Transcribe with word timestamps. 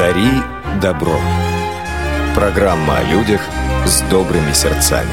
Дари 0.00 0.30
добро. 0.80 1.20
Программа 2.34 3.00
о 3.00 3.02
людях 3.02 3.42
с 3.84 4.00
добрыми 4.08 4.50
сердцами. 4.54 5.10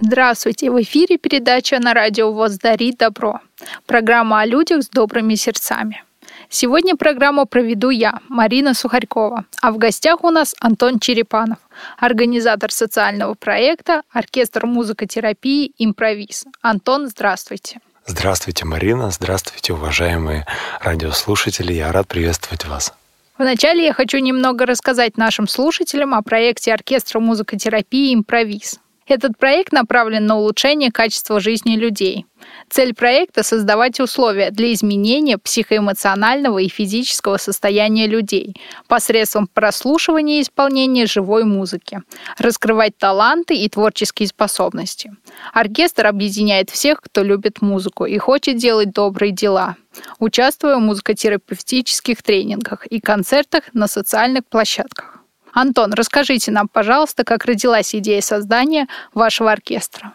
Здравствуйте! 0.00 0.70
В 0.70 0.80
эфире 0.80 1.18
передача 1.18 1.78
на 1.78 1.92
радио 1.92 2.32
ВОЗ 2.32 2.56
«Дари 2.56 2.92
добро». 2.92 3.40
Программа 3.84 4.40
о 4.40 4.46
людях 4.46 4.84
с 4.84 4.88
добрыми 4.88 5.34
сердцами. 5.34 6.02
Сегодня 6.48 6.96
программу 6.96 7.44
проведу 7.44 7.90
я, 7.90 8.20
Марина 8.30 8.72
Сухарькова, 8.72 9.44
а 9.60 9.70
в 9.70 9.76
гостях 9.76 10.24
у 10.24 10.30
нас 10.30 10.54
Антон 10.60 11.00
Черепанов, 11.00 11.58
организатор 11.98 12.72
социального 12.72 13.34
проекта 13.34 14.00
«Оркестр 14.10 14.64
музыкотерапии 14.64 15.74
«Импровиз». 15.76 16.46
Антон, 16.62 17.06
здравствуйте. 17.06 17.80
Здравствуйте, 18.06 18.64
Марина. 18.66 19.10
Здравствуйте, 19.10 19.72
уважаемые 19.72 20.46
радиослушатели. 20.80 21.72
Я 21.72 21.90
рад 21.90 22.06
приветствовать 22.06 22.66
вас. 22.66 22.92
Вначале 23.38 23.84
я 23.84 23.92
хочу 23.92 24.18
немного 24.18 24.66
рассказать 24.66 25.16
нашим 25.16 25.48
слушателям 25.48 26.14
о 26.14 26.22
проекте 26.22 26.72
оркестра 26.72 27.18
музыкотерапии 27.18 28.14
«Импровиз». 28.14 28.78
Этот 29.06 29.36
проект 29.36 29.72
направлен 29.72 30.24
на 30.26 30.38
улучшение 30.38 30.90
качества 30.90 31.38
жизни 31.38 31.76
людей. 31.76 32.24
Цель 32.70 32.94
проекта– 32.94 33.42
создавать 33.44 34.00
условия 34.00 34.50
для 34.50 34.72
изменения 34.72 35.36
психоэмоционального 35.36 36.58
и 36.58 36.68
физического 36.68 37.36
состояния 37.36 38.06
людей 38.06 38.54
посредством 38.88 39.46
прослушивания 39.46 40.38
и 40.38 40.42
исполнения 40.42 41.06
живой 41.06 41.44
музыки, 41.44 42.00
раскрывать 42.38 42.96
таланты 42.96 43.54
и 43.54 43.68
творческие 43.68 44.28
способности. 44.28 45.14
Оркестр 45.52 46.06
объединяет 46.06 46.70
всех, 46.70 47.00
кто 47.00 47.22
любит 47.22 47.60
музыку 47.60 48.06
и 48.06 48.16
хочет 48.18 48.56
делать 48.56 48.92
добрые 48.92 49.32
дела, 49.32 49.76
участвуя 50.18 50.76
в 50.76 50.80
музыкотерапевтических 50.80 52.22
тренингах 52.22 52.86
и 52.86 53.00
концертах 53.00 53.64
на 53.74 53.86
социальных 53.86 54.46
площадках. 54.46 55.13
Антон, 55.54 55.92
расскажите 55.92 56.50
нам, 56.50 56.68
пожалуйста, 56.68 57.22
как 57.24 57.44
родилась 57.44 57.94
идея 57.94 58.20
создания 58.20 58.88
вашего 59.14 59.52
оркестра. 59.52 60.12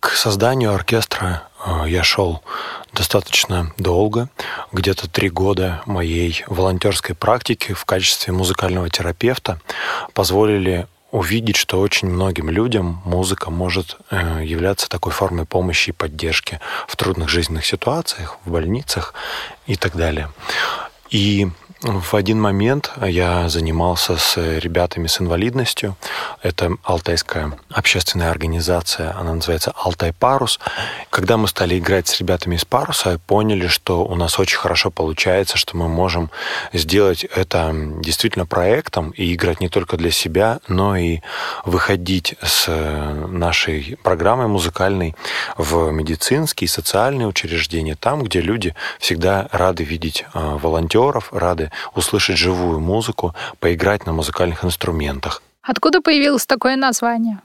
К 0.00 0.10
созданию 0.10 0.74
оркестра 0.74 1.44
э, 1.64 1.84
я 1.88 2.02
шел 2.02 2.42
достаточно 2.92 3.72
долго, 3.78 4.28
где-то 4.70 5.08
три 5.08 5.30
года 5.30 5.80
моей 5.86 6.44
волонтерской 6.46 7.14
практики 7.14 7.72
в 7.72 7.84
качестве 7.84 8.32
музыкального 8.32 8.90
терапевта 8.90 9.60
позволили 10.12 10.88
увидеть, 11.12 11.56
что 11.56 11.80
очень 11.80 12.08
многим 12.08 12.50
людям 12.50 13.00
музыка 13.04 13.50
может 13.50 13.96
э, 14.10 14.42
являться 14.44 14.88
такой 14.88 15.12
формой 15.12 15.46
помощи 15.46 15.90
и 15.90 15.92
поддержки 15.92 16.60
в 16.88 16.96
трудных 16.96 17.28
жизненных 17.28 17.64
ситуациях, 17.64 18.38
в 18.44 18.50
больницах 18.50 19.14
и 19.66 19.76
так 19.76 19.96
далее. 19.96 20.30
И 21.10 21.48
в 21.82 22.14
один 22.14 22.40
момент 22.40 22.92
я 23.04 23.48
занимался 23.48 24.16
с 24.16 24.36
ребятами 24.36 25.08
с 25.08 25.20
инвалидностью. 25.20 25.96
Это 26.40 26.76
алтайская 26.84 27.58
общественная 27.70 28.30
организация, 28.30 29.16
она 29.18 29.34
называется 29.34 29.72
«Алтай 29.76 30.12
Парус». 30.12 30.60
Когда 31.10 31.36
мы 31.36 31.48
стали 31.48 31.78
играть 31.78 32.06
с 32.06 32.20
ребятами 32.20 32.54
из 32.54 32.64
Паруса, 32.64 33.18
поняли, 33.26 33.66
что 33.66 34.04
у 34.04 34.14
нас 34.14 34.38
очень 34.38 34.58
хорошо 34.58 34.90
получается, 34.90 35.58
что 35.58 35.76
мы 35.76 35.88
можем 35.88 36.30
сделать 36.72 37.24
это 37.24 37.72
действительно 38.00 38.46
проектом 38.46 39.10
и 39.10 39.34
играть 39.34 39.60
не 39.60 39.68
только 39.68 39.96
для 39.96 40.12
себя, 40.12 40.60
но 40.68 40.96
и 40.96 41.18
выходить 41.64 42.36
с 42.42 42.68
нашей 43.28 43.98
программой 44.04 44.46
музыкальной 44.46 45.16
в 45.56 45.90
медицинские 45.90 46.66
и 46.66 46.68
социальные 46.68 47.26
учреждения, 47.26 47.96
там, 47.96 48.22
где 48.22 48.40
люди 48.40 48.76
всегда 49.00 49.48
рады 49.50 49.82
видеть 49.82 50.24
а, 50.32 50.58
волонтеров, 50.58 51.32
рады 51.32 51.71
услышать 51.94 52.38
живую 52.38 52.80
музыку, 52.80 53.34
поиграть 53.60 54.06
на 54.06 54.12
музыкальных 54.12 54.64
инструментах. 54.64 55.42
Откуда 55.62 56.00
появилось 56.00 56.46
такое 56.46 56.76
название? 56.76 57.40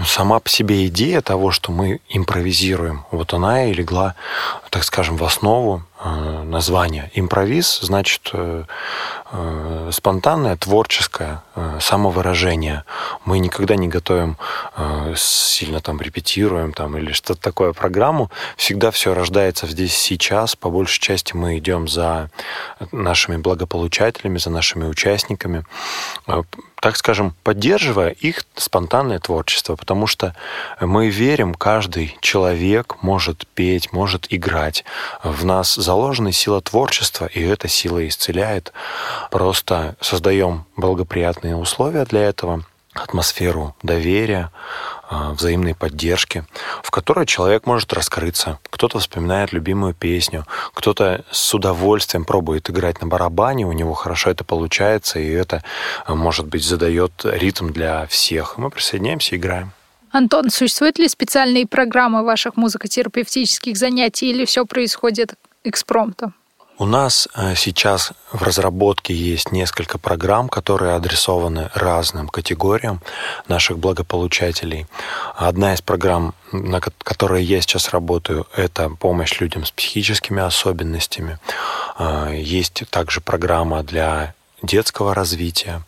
Сама 0.00 0.40
по 0.40 0.48
себе 0.48 0.86
идея 0.86 1.20
того, 1.20 1.50
что 1.50 1.70
мы 1.70 2.00
импровизируем, 2.08 3.04
вот 3.10 3.34
она 3.34 3.66
и 3.66 3.74
легла, 3.74 4.14
так 4.70 4.84
скажем, 4.84 5.18
в 5.18 5.24
основу 5.24 5.82
э, 6.02 6.42
названия. 6.44 7.10
Импровиз 7.12 7.80
значит 7.82 8.30
э, 8.32 8.64
э, 9.32 9.90
спонтанное, 9.92 10.56
творческое 10.56 11.42
самовыражение. 11.78 12.84
Мы 13.26 13.38
никогда 13.38 13.76
не 13.76 13.86
готовим, 13.86 14.38
сильно 15.14 15.82
там 15.82 16.00
репетируем 16.00 16.72
там, 16.72 16.96
или 16.96 17.12
что-то 17.12 17.42
такое 17.42 17.74
программу. 17.74 18.30
Всегда 18.56 18.90
все 18.92 19.12
рождается 19.12 19.66
здесь 19.66 19.94
сейчас. 19.94 20.56
По 20.56 20.70
большей 20.70 21.02
части 21.02 21.34
мы 21.36 21.58
идем 21.58 21.86
за 21.86 22.30
нашими 22.92 23.36
благополучателями, 23.36 24.38
за 24.38 24.48
нашими 24.48 24.86
участниками 24.86 25.66
так 26.82 26.96
скажем, 26.96 27.36
поддерживая 27.44 28.10
их 28.10 28.44
спонтанное 28.56 29.20
творчество, 29.20 29.76
потому 29.76 30.08
что 30.08 30.34
мы 30.80 31.10
верим, 31.10 31.54
каждый 31.54 32.18
человек 32.20 32.96
может 33.02 33.46
петь, 33.54 33.92
может 33.92 34.26
играть. 34.30 34.84
В 35.22 35.44
нас 35.44 35.76
заложена 35.76 36.32
сила 36.32 36.60
творчества, 36.60 37.26
и 37.26 37.40
эта 37.40 37.68
сила 37.68 38.04
исцеляет. 38.08 38.72
Просто 39.30 39.94
создаем 40.00 40.64
благоприятные 40.76 41.54
условия 41.54 42.04
для 42.04 42.22
этого, 42.22 42.64
атмосферу 42.94 43.74
доверия, 43.82 44.50
а, 45.08 45.32
взаимной 45.32 45.74
поддержки, 45.74 46.44
в 46.82 46.90
которой 46.90 47.26
человек 47.26 47.66
может 47.66 47.92
раскрыться. 47.92 48.58
Кто-то 48.70 48.98
вспоминает 48.98 49.52
любимую 49.52 49.94
песню, 49.94 50.46
кто-то 50.74 51.24
с 51.30 51.54
удовольствием 51.54 52.24
пробует 52.24 52.68
играть 52.70 53.00
на 53.00 53.06
барабане, 53.06 53.66
у 53.66 53.72
него 53.72 53.94
хорошо 53.94 54.30
это 54.30 54.44
получается, 54.44 55.18
и 55.18 55.28
это, 55.28 55.62
а, 56.04 56.14
может 56.14 56.46
быть, 56.46 56.64
задает 56.64 57.12
ритм 57.24 57.72
для 57.72 58.06
всех. 58.06 58.58
Мы 58.58 58.70
присоединяемся 58.70 59.34
и 59.34 59.38
играем. 59.38 59.72
Антон, 60.10 60.50
существуют 60.50 60.98
ли 60.98 61.08
специальные 61.08 61.66
программы 61.66 62.22
ваших 62.22 62.56
музыкотерапевтических 62.56 63.76
занятий 63.76 64.30
или 64.30 64.44
все 64.44 64.66
происходит 64.66 65.34
экспромтом? 65.64 66.34
У 66.78 66.86
нас 66.86 67.28
э, 67.34 67.54
сейчас 67.54 68.12
в 68.32 68.42
разработке 68.42 69.14
есть 69.14 69.52
несколько 69.52 69.98
программ, 69.98 70.48
которые 70.48 70.94
адресованы 70.94 71.70
разным 71.74 72.28
категориям 72.28 73.00
наших 73.46 73.78
благополучателей. 73.78 74.86
Одна 75.36 75.74
из 75.74 75.82
программ, 75.82 76.34
на 76.50 76.80
которой 76.80 77.44
я 77.44 77.60
сейчас 77.60 77.90
работаю, 77.90 78.46
это 78.56 78.88
помощь 78.88 79.38
людям 79.40 79.66
с 79.66 79.70
психическими 79.70 80.42
особенностями. 80.42 81.38
Э, 81.98 82.32
есть 82.34 82.84
также 82.90 83.20
программа 83.20 83.82
для 83.82 84.34
детского 84.62 85.14
развития. 85.14 85.82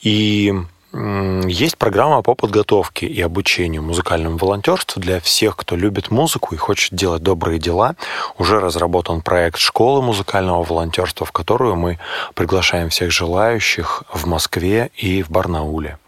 И 0.00 0.54
есть 0.94 1.76
программа 1.76 2.22
по 2.22 2.34
подготовке 2.34 3.06
и 3.06 3.20
обучению 3.20 3.82
музыкальному 3.82 4.36
волонтерству 4.36 5.00
для 5.00 5.20
всех, 5.20 5.56
кто 5.56 5.76
любит 5.76 6.10
музыку 6.10 6.54
и 6.54 6.58
хочет 6.58 6.94
делать 6.94 7.22
добрые 7.22 7.58
дела. 7.58 7.96
Уже 8.38 8.60
разработан 8.60 9.20
проект 9.20 9.58
школы 9.58 10.02
музыкального 10.02 10.62
волонтерства, 10.62 11.26
в 11.26 11.32
которую 11.32 11.76
мы 11.76 11.98
приглашаем 12.34 12.90
всех 12.90 13.10
желающих 13.10 14.04
в 14.12 14.26
Москве 14.26 14.90
и 14.96 15.22
в 15.22 15.30
Барнауле. 15.30 15.98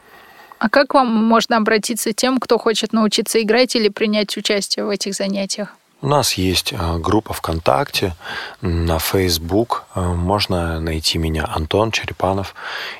А 0.59 0.69
как 0.71 0.95
вам 0.95 1.09
можно 1.09 1.57
обратиться 1.57 2.13
тем, 2.13 2.39
кто 2.39 2.59
хочет 2.59 2.93
научиться 2.93 3.43
играть 3.43 3.77
или 3.77 3.89
принять 3.89 4.37
участие 4.37 4.85
в 4.85 4.91
этих 4.91 5.15
занятиях? 5.15 5.77
У 6.03 6.09
нас 6.09 6.35
есть 6.35 6.75
э, 6.75 6.99
группа 6.99 7.33
ВКонтакте, 7.33 8.15
на 8.61 8.99
Facebook. 8.99 9.85
Э, 9.95 10.01
можно 10.01 10.79
найти 10.79 11.17
меня 11.17 11.47
Антон 11.47 11.91
Черепанов. 11.91 12.55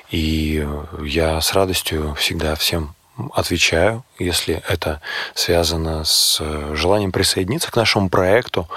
И 0.09 0.65
э, 0.65 1.05
я 1.05 1.39
с 1.39 1.53
радостью 1.53 2.15
всегда 2.15 2.55
всем 2.55 2.95
отвечаю, 3.33 4.03
если 4.19 4.63
это 4.67 5.01
связано 5.33 6.03
с 6.05 6.39
желанием 6.73 7.11
присоединиться 7.11 7.71
к 7.71 7.75
нашему 7.75 8.09
проекту, 8.09 8.69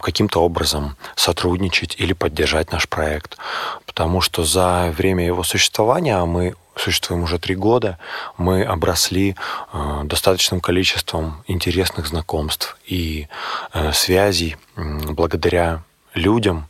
каким-то 0.00 0.42
образом 0.42 0.96
сотрудничать 1.14 1.94
или 1.96 2.12
поддержать 2.12 2.72
наш 2.72 2.88
проект. 2.88 3.38
Потому 3.86 4.20
что 4.20 4.42
за 4.42 4.92
время 4.96 5.24
его 5.24 5.44
существования 5.44 6.24
мы 6.24 6.56
существуем 6.76 7.24
уже 7.24 7.38
три 7.38 7.54
года, 7.54 7.98
мы 8.36 8.62
обросли 8.62 9.36
э, 9.72 10.00
достаточным 10.04 10.60
количеством 10.60 11.44
интересных 11.46 12.06
знакомств 12.06 12.76
и 12.86 13.28
э, 13.72 13.92
связей 13.92 14.56
благодаря 14.76 15.82
людям. 16.14 16.68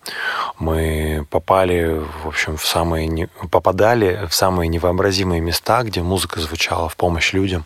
Мы 0.59 1.27
попали, 1.31 2.01
в 2.23 2.29
общем, 2.29 2.57
в 2.57 2.67
самые 2.67 3.09
не... 3.09 3.27
попадали 3.51 4.27
в 4.29 4.35
самые 4.35 4.69
невообразимые 4.69 5.41
места, 5.41 5.83
где 5.83 6.03
музыка 6.03 6.41
звучала 6.41 6.89
в 6.89 6.97
помощь 6.97 7.33
людям. 7.33 7.65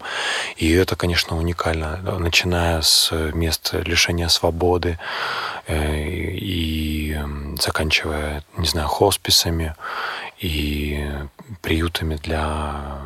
И 0.57 0.73
это, 0.73 0.97
конечно, 0.97 1.37
уникально, 1.37 1.99
начиная 2.19 2.81
с 2.81 3.13
мест 3.35 3.75
лишения 3.75 4.29
свободы 4.29 4.99
э, 5.67 6.09
и 6.09 7.19
заканчивая, 7.61 8.43
не 8.57 8.67
знаю, 8.67 8.89
хосписами 8.89 9.75
и 10.39 11.09
приютами 11.63 12.17
для 12.17 12.99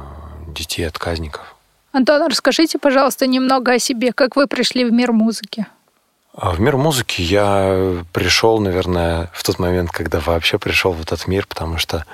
детей-отказников. 0.49 1.55
Антон, 1.93 2.27
расскажите, 2.29 2.79
пожалуйста, 2.79 3.27
немного 3.27 3.73
о 3.73 3.79
себе. 3.79 4.13
Как 4.13 4.37
вы 4.37 4.47
пришли 4.47 4.85
в 4.85 4.93
мир 4.93 5.13
музыки? 5.13 5.67
А 6.33 6.51
в 6.53 6.61
мир 6.61 6.77
музыки 6.77 7.21
я 7.21 8.05
пришел, 8.13 8.61
наверное, 8.61 9.31
в 9.33 9.43
тот 9.43 9.59
момент, 9.59 9.91
когда 9.91 10.21
вообще 10.21 10.59
пришел 10.59 10.93
в 10.93 11.03
этот 11.03 11.27
мир, 11.27 11.47
потому 11.47 11.79
что 11.79 12.05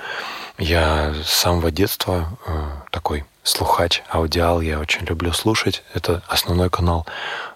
я 0.57 1.13
с 1.23 1.29
самого 1.29 1.69
детства 1.69 2.27
э, 2.47 2.51
такой 2.91 3.25
слухач, 3.47 4.03
аудиал, 4.09 4.61
я 4.61 4.79
очень 4.79 5.05
люблю 5.05 5.31
слушать. 5.31 5.83
Это 5.93 6.21
основной 6.27 6.69
канал 6.69 7.07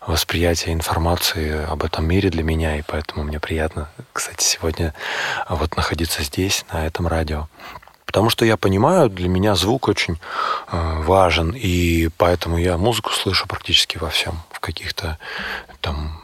восприятия 0.06 0.72
информации 0.74 1.66
об 1.66 1.84
этом 1.84 2.06
мире 2.06 2.30
для 2.30 2.44
меня, 2.44 2.78
и 2.78 2.82
поэтому 2.82 3.24
мне 3.24 3.40
приятно, 3.40 3.90
кстати, 4.14 4.44
сегодня 4.44 4.94
вот 5.50 5.76
находиться 5.76 6.24
здесь, 6.24 6.66
на 6.72 6.86
этом 6.86 7.08
радио. 7.08 7.48
Потому 8.06 8.30
что 8.30 8.46
я 8.46 8.58
понимаю, 8.58 9.10
для 9.10 9.30
меня 9.30 9.56
звук 9.56 9.88
очень 9.88 10.20
э, 10.72 11.02
важен, 11.04 11.52
и 11.52 12.10
поэтому 12.18 12.58
я 12.58 12.78
музыку 12.78 13.12
слышу 13.12 13.48
практически 13.48 13.98
во 13.98 14.10
всем, 14.10 14.42
в 14.52 14.60
каких-то 14.60 15.18
там 15.82 16.22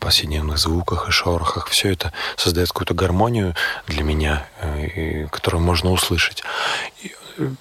повседневных 0.00 0.58
звуках 0.58 1.08
и 1.08 1.10
шорохах. 1.10 1.66
Все 1.68 1.92
это 1.92 2.12
создает 2.36 2.68
какую-то 2.68 2.94
гармонию 2.94 3.54
для 3.88 4.04
меня, 4.04 4.46
э, 4.60 5.26
которую 5.28 5.62
можно 5.62 5.90
услышать. 5.90 6.44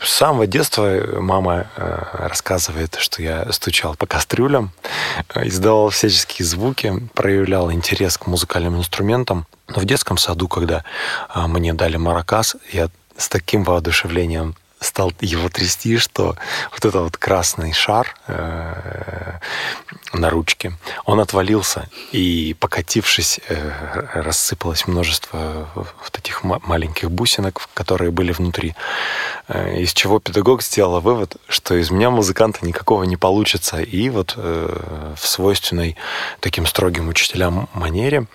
С 0.02 0.10
самого 0.10 0.48
детства 0.48 1.20
мама 1.20 1.68
э, 1.76 2.04
рассказывает, 2.14 2.96
что 2.96 3.22
я 3.22 3.52
стучал 3.52 3.96
по 3.96 4.06
кастрюлям, 4.06 4.72
издавал 5.36 5.90
всяческие 5.90 6.46
звуки, 6.46 6.94
проявлял 7.14 7.72
интерес 7.72 8.18
к 8.18 8.28
музыкальным 8.28 8.78
инструментам. 8.78 9.46
Но 9.68 9.80
в 9.82 9.86
детском 9.86 10.18
саду, 10.18 10.48
когда 10.48 10.84
а, 11.28 11.48
мне 11.48 11.74
дали 11.74 11.98
маракас, 11.98 12.56
я 12.72 12.90
с 13.18 13.28
таким 13.30 13.64
воодушевлением 13.64 14.56
стал 14.80 15.12
его 15.22 15.50
трясти, 15.50 15.98
что 15.98 16.36
вот 16.72 16.86
этот 16.86 16.96
вот 16.96 17.18
красный 17.18 17.74
шар 17.74 18.16
э, 18.28 19.40
на 20.14 20.30
ручке, 20.30 20.74
он 21.06 21.20
отвалился, 21.20 21.90
и 22.12 22.56
покатившись, 22.60 23.40
э, 23.48 24.22
рассыпалось 24.22 24.88
множество 24.88 25.70
вот 25.76 26.18
этих 26.18 26.44
маленьких 26.44 27.10
бусинок, 27.10 27.68
которые 27.74 28.12
были 28.12 28.32
внутри, 28.32 28.76
э, 29.48 29.80
из 29.82 29.94
чего 29.94 30.20
педагог 30.20 30.62
сделал 30.62 31.00
вывод, 31.02 31.38
что 31.48 31.76
из 31.76 31.90
меня 31.92 32.10
музыканта 32.10 32.66
никакого 32.66 33.04
не 33.04 33.18
получится, 33.18 33.82
и 33.82 34.10
вот 34.10 34.36
в 34.36 35.18
свойственной 35.18 35.98
таким 36.40 36.66
строгим 36.66 37.08
учителям 37.08 37.70
манере 37.74 38.28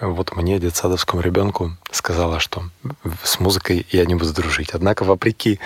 вот 0.00 0.34
мне, 0.34 0.58
детсадовскому 0.58 1.22
ребенку, 1.22 1.76
сказала, 1.90 2.40
что 2.40 2.64
с 3.22 3.38
музыкой 3.40 3.86
я 3.90 4.04
не 4.06 4.14
буду 4.14 4.32
дружить. 4.32 4.70
Однако, 4.72 5.04
вопреки 5.04 5.60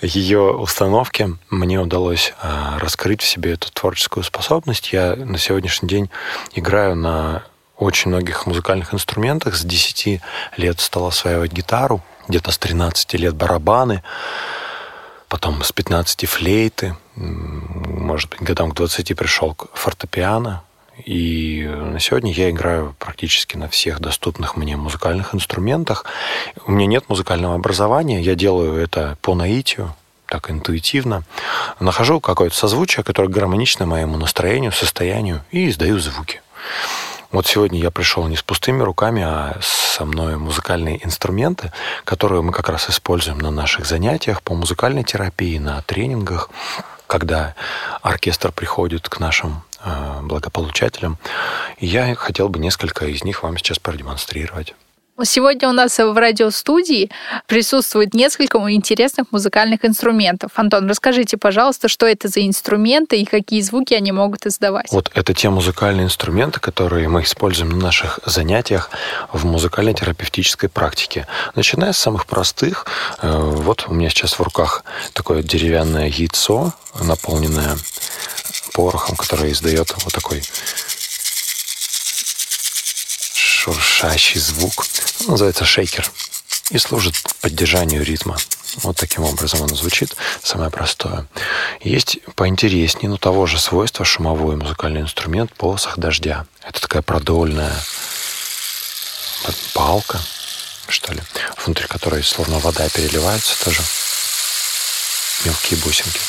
ее 0.00 0.52
установке, 0.52 1.36
мне 1.50 1.80
удалось 1.80 2.32
а, 2.40 2.78
раскрыть 2.78 3.22
в 3.22 3.26
себе 3.26 3.54
эту 3.54 3.72
творческую 3.72 4.24
способность. 4.24 4.92
Я 4.92 5.16
на 5.16 5.38
сегодняшний 5.38 5.88
день 5.88 6.10
играю 6.54 6.96
на 6.96 7.44
очень 7.76 8.10
многих 8.10 8.46
музыкальных 8.46 8.94
инструментах. 8.94 9.56
С 9.56 9.64
10 9.64 10.20
лет 10.56 10.80
стал 10.80 11.06
осваивать 11.06 11.52
гитару, 11.52 12.00
где-то 12.28 12.52
с 12.52 12.58
13 12.58 13.14
лет 13.14 13.34
барабаны, 13.34 14.02
потом 15.28 15.62
с 15.62 15.72
15 15.72 16.28
флейты, 16.28 16.96
может 17.16 18.30
быть, 18.30 18.42
годам 18.42 18.70
к 18.70 18.74
20 18.74 19.16
пришел 19.16 19.54
к 19.54 19.68
фортепиано, 19.74 20.62
и 21.04 21.66
на 21.66 21.98
сегодня 22.00 22.32
я 22.32 22.50
играю 22.50 22.94
практически 22.98 23.56
на 23.56 23.68
всех 23.68 24.00
доступных 24.00 24.56
мне 24.56 24.76
музыкальных 24.76 25.34
инструментах. 25.34 26.04
У 26.66 26.72
меня 26.72 26.86
нет 26.86 27.04
музыкального 27.08 27.54
образования, 27.54 28.20
я 28.20 28.34
делаю 28.34 28.74
это 28.74 29.16
по 29.22 29.34
наитию, 29.34 29.94
так 30.26 30.50
интуитивно. 30.50 31.24
Нахожу 31.80 32.20
какое-то 32.20 32.56
созвучие, 32.56 33.04
которое 33.04 33.28
гармонично 33.28 33.86
моему 33.86 34.16
настроению, 34.16 34.72
состоянию, 34.72 35.44
и 35.50 35.68
издаю 35.68 35.98
звуки. 35.98 36.42
Вот 37.30 37.46
сегодня 37.46 37.80
я 37.80 37.90
пришел 37.90 38.26
не 38.28 38.36
с 38.36 38.42
пустыми 38.42 38.82
руками, 38.82 39.22
а 39.22 39.58
со 39.62 40.04
мной 40.04 40.36
музыкальные 40.36 41.04
инструменты, 41.04 41.72
которые 42.04 42.42
мы 42.42 42.52
как 42.52 42.68
раз 42.68 42.90
используем 42.90 43.38
на 43.38 43.50
наших 43.50 43.86
занятиях 43.86 44.42
по 44.42 44.54
музыкальной 44.54 45.02
терапии, 45.02 45.56
на 45.56 45.80
тренингах, 45.82 46.50
когда 47.12 47.54
оркестр 48.02 48.52
приходит 48.52 49.08
к 49.08 49.20
нашим 49.20 49.62
Э, 49.84 50.20
благополучателям. 50.22 51.18
Я 51.80 52.14
хотел 52.14 52.48
бы 52.48 52.60
несколько 52.60 53.06
из 53.06 53.24
них 53.24 53.42
вам 53.42 53.58
сейчас 53.58 53.80
продемонстрировать. 53.80 54.76
Сегодня 55.24 55.68
у 55.68 55.72
нас 55.72 55.98
в 55.98 56.14
радиостудии 56.14 57.10
присутствует 57.46 58.14
несколько 58.14 58.58
интересных 58.70 59.26
музыкальных 59.30 59.84
инструментов. 59.84 60.52
Антон, 60.56 60.88
расскажите, 60.88 61.36
пожалуйста, 61.36 61.88
что 61.88 62.06
это 62.06 62.28
за 62.28 62.46
инструменты 62.46 63.20
и 63.20 63.24
какие 63.24 63.60
звуки 63.60 63.94
они 63.94 64.12
могут 64.12 64.46
издавать? 64.46 64.90
Вот 64.90 65.10
это 65.14 65.34
те 65.34 65.50
музыкальные 65.50 66.06
инструменты, 66.06 66.60
которые 66.60 67.08
мы 67.08 67.22
используем 67.22 67.70
на 67.70 67.76
наших 67.76 68.20
занятиях 68.26 68.90
в 69.32 69.44
музыкально-терапевтической 69.46 70.68
практике. 70.68 71.26
Начиная 71.54 71.92
с 71.92 71.98
самых 71.98 72.26
простых. 72.26 72.86
Э, 73.20 73.38
вот 73.38 73.86
у 73.88 73.94
меня 73.94 74.10
сейчас 74.10 74.38
в 74.38 74.42
руках 74.42 74.84
такое 75.12 75.42
деревянное 75.42 76.08
яйцо, 76.08 76.72
наполненное 77.00 77.76
порохом, 78.72 79.16
который 79.16 79.52
издает 79.52 79.94
вот 80.04 80.12
такой 80.12 80.42
шуршащий 83.62 84.40
звук. 84.40 84.86
Он 85.20 85.32
называется 85.32 85.64
шейкер 85.64 86.10
и 86.70 86.78
служит 86.78 87.14
поддержанию 87.40 88.04
ритма. 88.04 88.36
Вот 88.78 88.96
таким 88.96 89.22
образом 89.22 89.60
он 89.60 89.68
звучит, 89.68 90.16
самое 90.42 90.68
простое. 90.68 91.28
Есть 91.80 92.18
поинтереснее, 92.34 93.08
но 93.08 93.18
того 93.18 93.46
же 93.46 93.60
свойства 93.60 94.04
шумовой 94.04 94.56
музыкальный 94.56 95.02
инструмент 95.02 95.54
полосах 95.54 95.96
дождя. 95.96 96.44
Это 96.66 96.80
такая 96.80 97.02
продольная 97.02 97.72
палка, 99.74 100.20
что 100.88 101.12
ли, 101.12 101.20
внутри 101.64 101.86
которой 101.86 102.24
словно 102.24 102.58
вода 102.58 102.88
переливается 102.88 103.64
тоже 103.64 103.82
мелкие 105.44 105.78
бусинки. 105.78 106.20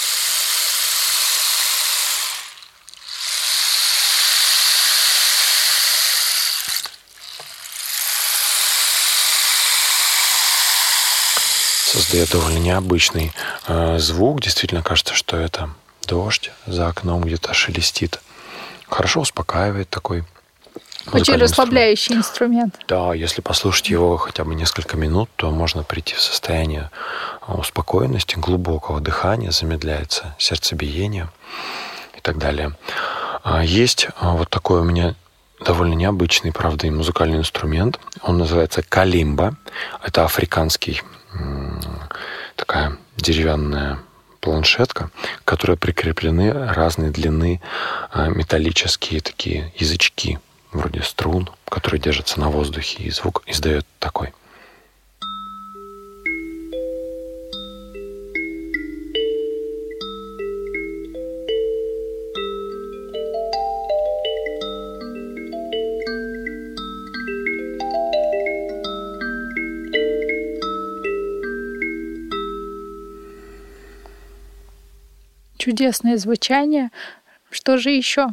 Создает 11.94 12.32
довольно 12.32 12.58
необычный 12.58 13.32
э, 13.68 14.00
звук. 14.00 14.42
Действительно 14.42 14.82
кажется, 14.82 15.14
что 15.14 15.38
это 15.38 15.70
дождь 16.08 16.52
за 16.66 16.88
окном 16.88 17.22
где-то 17.22 17.54
шелестит. 17.54 18.20
Хорошо 18.90 19.22
успокаивает 19.22 19.90
такой. 19.90 20.24
Очень 21.12 21.36
расслабляющий 21.36 22.16
инструмент. 22.16 22.76
инструмент. 22.76 22.86
Да, 22.88 23.14
если 23.14 23.42
послушать 23.42 23.90
его 23.90 24.18
хотя 24.18 24.44
бы 24.44 24.56
несколько 24.56 24.98
минут, 24.98 25.30
то 25.36 25.52
можно 25.52 25.84
прийти 25.84 26.16
в 26.16 26.22
состояние 26.22 26.90
э, 27.48 27.54
успокоенности, 27.54 28.36
глубокого 28.36 29.00
дыхания, 29.00 29.52
замедляется 29.52 30.36
сердцебиение 30.40 31.30
и 32.18 32.22
так 32.22 32.38
далее. 32.40 32.76
А 33.44 33.64
есть 33.64 34.06
э, 34.06 34.10
вот 34.22 34.50
такой 34.50 34.80
у 34.80 34.84
меня 34.84 35.14
довольно 35.64 35.94
необычный, 35.94 36.52
правда, 36.52 36.88
и 36.88 36.90
музыкальный 36.90 37.38
инструмент. 37.38 38.00
Он 38.24 38.40
называется 38.40 38.82
калимба. 38.82 39.56
Это 40.04 40.26
африканский 40.26 41.02
такая 42.56 42.98
деревянная 43.18 44.00
планшетка, 44.40 45.10
к 45.44 45.46
которой 45.46 45.78
прикреплены 45.78 46.52
разные 46.52 47.12
длины 47.12 47.62
а, 48.12 48.28
металлические 48.28 49.22
такие 49.22 49.72
язычки, 49.78 50.40
вроде 50.72 51.02
струн, 51.02 51.50
которые 51.70 52.02
держатся 52.02 52.40
на 52.40 52.50
воздухе, 52.50 53.04
и 53.04 53.10
звук 53.10 53.44
издает 53.48 53.86
такой. 54.00 54.34
Чудесное 75.64 76.18
звучание. 76.18 76.90
Что 77.50 77.78
же 77.78 77.90
еще? 77.90 78.28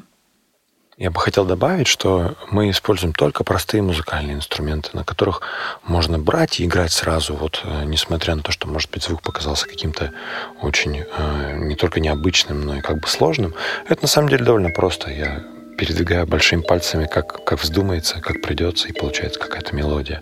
Я 0.97 1.11
бы 1.11 1.21
хотел 1.21 1.45
добавить, 1.47 1.87
что 1.87 2.35
мы 2.51 2.71
используем 2.71 3.15
только 3.15 3.45
простые 3.45 3.83
музыкальные 3.83 4.37
инструменты, 4.37 4.91
на 4.93 5.05
которых 5.05 5.41
можно 5.85 6.19
брать 6.19 6.61
и 6.61 6.65
играть 6.65 6.93
сразу, 6.93 7.35
вот, 7.35 7.63
э, 7.65 7.85
несмотря 7.85 8.35
на 8.35 8.43
то, 8.43 8.53
что, 8.53 8.69
может 8.69 8.91
быть, 8.91 9.05
звук 9.05 9.23
показался 9.23 9.67
каким-то 9.67 10.13
очень 10.61 11.05
э, 11.07 11.57
не 11.57 11.77
только 11.77 12.01
необычным, 12.01 12.67
но 12.67 12.77
и 12.77 12.81
как 12.81 12.99
бы 12.99 13.07
сложным. 13.07 13.55
Это 13.89 14.03
на 14.03 14.09
самом 14.09 14.29
деле 14.29 14.45
довольно 14.45 14.71
просто. 14.71 15.11
Я 15.11 15.45
передвигаю 15.81 16.27
большими 16.27 16.61
пальцами, 16.61 17.07
как, 17.07 17.43
как 17.43 17.59
вздумается, 17.59 18.21
как 18.21 18.43
придется, 18.43 18.89
и 18.89 18.93
получается 18.93 19.41
какая-то 19.41 19.75
мелодия. 19.75 20.21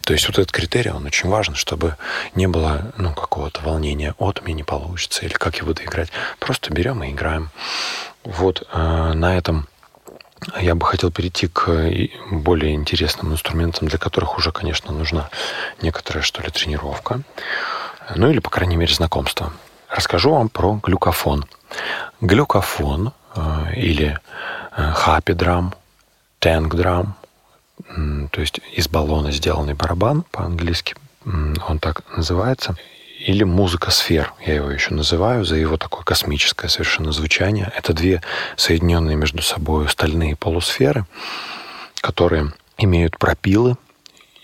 То 0.00 0.14
есть 0.14 0.26
вот 0.26 0.38
этот 0.38 0.52
критерий, 0.52 0.90
он 0.90 1.04
очень 1.04 1.28
важен, 1.28 1.54
чтобы 1.54 1.96
не 2.34 2.46
было 2.46 2.94
ну, 2.96 3.12
какого-то 3.12 3.60
волнения, 3.60 4.14
от 4.16 4.42
мне 4.42 4.54
не 4.54 4.62
получится, 4.62 5.26
или 5.26 5.34
как 5.34 5.56
я 5.56 5.64
буду 5.64 5.82
играть. 5.82 6.08
Просто 6.38 6.72
берем 6.72 7.04
и 7.04 7.10
играем. 7.10 7.50
Вот 8.24 8.66
э, 8.72 9.12
на 9.12 9.36
этом 9.36 9.68
я 10.58 10.74
бы 10.74 10.86
хотел 10.86 11.10
перейти 11.10 11.48
к 11.48 11.68
более 12.30 12.72
интересным 12.74 13.34
инструментам, 13.34 13.88
для 13.88 13.98
которых 13.98 14.38
уже, 14.38 14.50
конечно, 14.50 14.92
нужна 14.92 15.28
некоторая, 15.82 16.22
что 16.22 16.40
ли, 16.40 16.48
тренировка. 16.48 17.20
Ну 18.14 18.30
или, 18.30 18.38
по 18.38 18.48
крайней 18.48 18.76
мере, 18.76 18.94
знакомство. 18.94 19.52
Расскажу 19.90 20.30
вам 20.30 20.48
про 20.48 20.80
глюкофон. 20.82 21.44
Глюкофон 22.22 23.12
э, 23.34 23.74
или 23.74 24.18
хапидрам, 24.76 25.74
тэнгдрам, 26.38 27.16
то 28.30 28.40
есть 28.40 28.60
из 28.72 28.88
баллона 28.88 29.32
сделанный 29.32 29.74
барабан 29.74 30.22
по-английски, 30.30 30.94
он 31.24 31.78
так 31.80 32.02
называется, 32.16 32.76
или 33.18 33.42
музыка 33.42 33.90
сфер, 33.90 34.32
я 34.44 34.54
его 34.54 34.70
еще 34.70 34.94
называю, 34.94 35.44
за 35.44 35.56
его 35.56 35.76
такое 35.76 36.04
космическое 36.04 36.68
совершенно 36.68 37.12
звучание. 37.12 37.72
Это 37.74 37.92
две 37.92 38.22
соединенные 38.56 39.16
между 39.16 39.42
собой 39.42 39.88
стальные 39.88 40.36
полусферы, 40.36 41.06
которые 42.02 42.52
имеют 42.78 43.18
пропилы, 43.18 43.76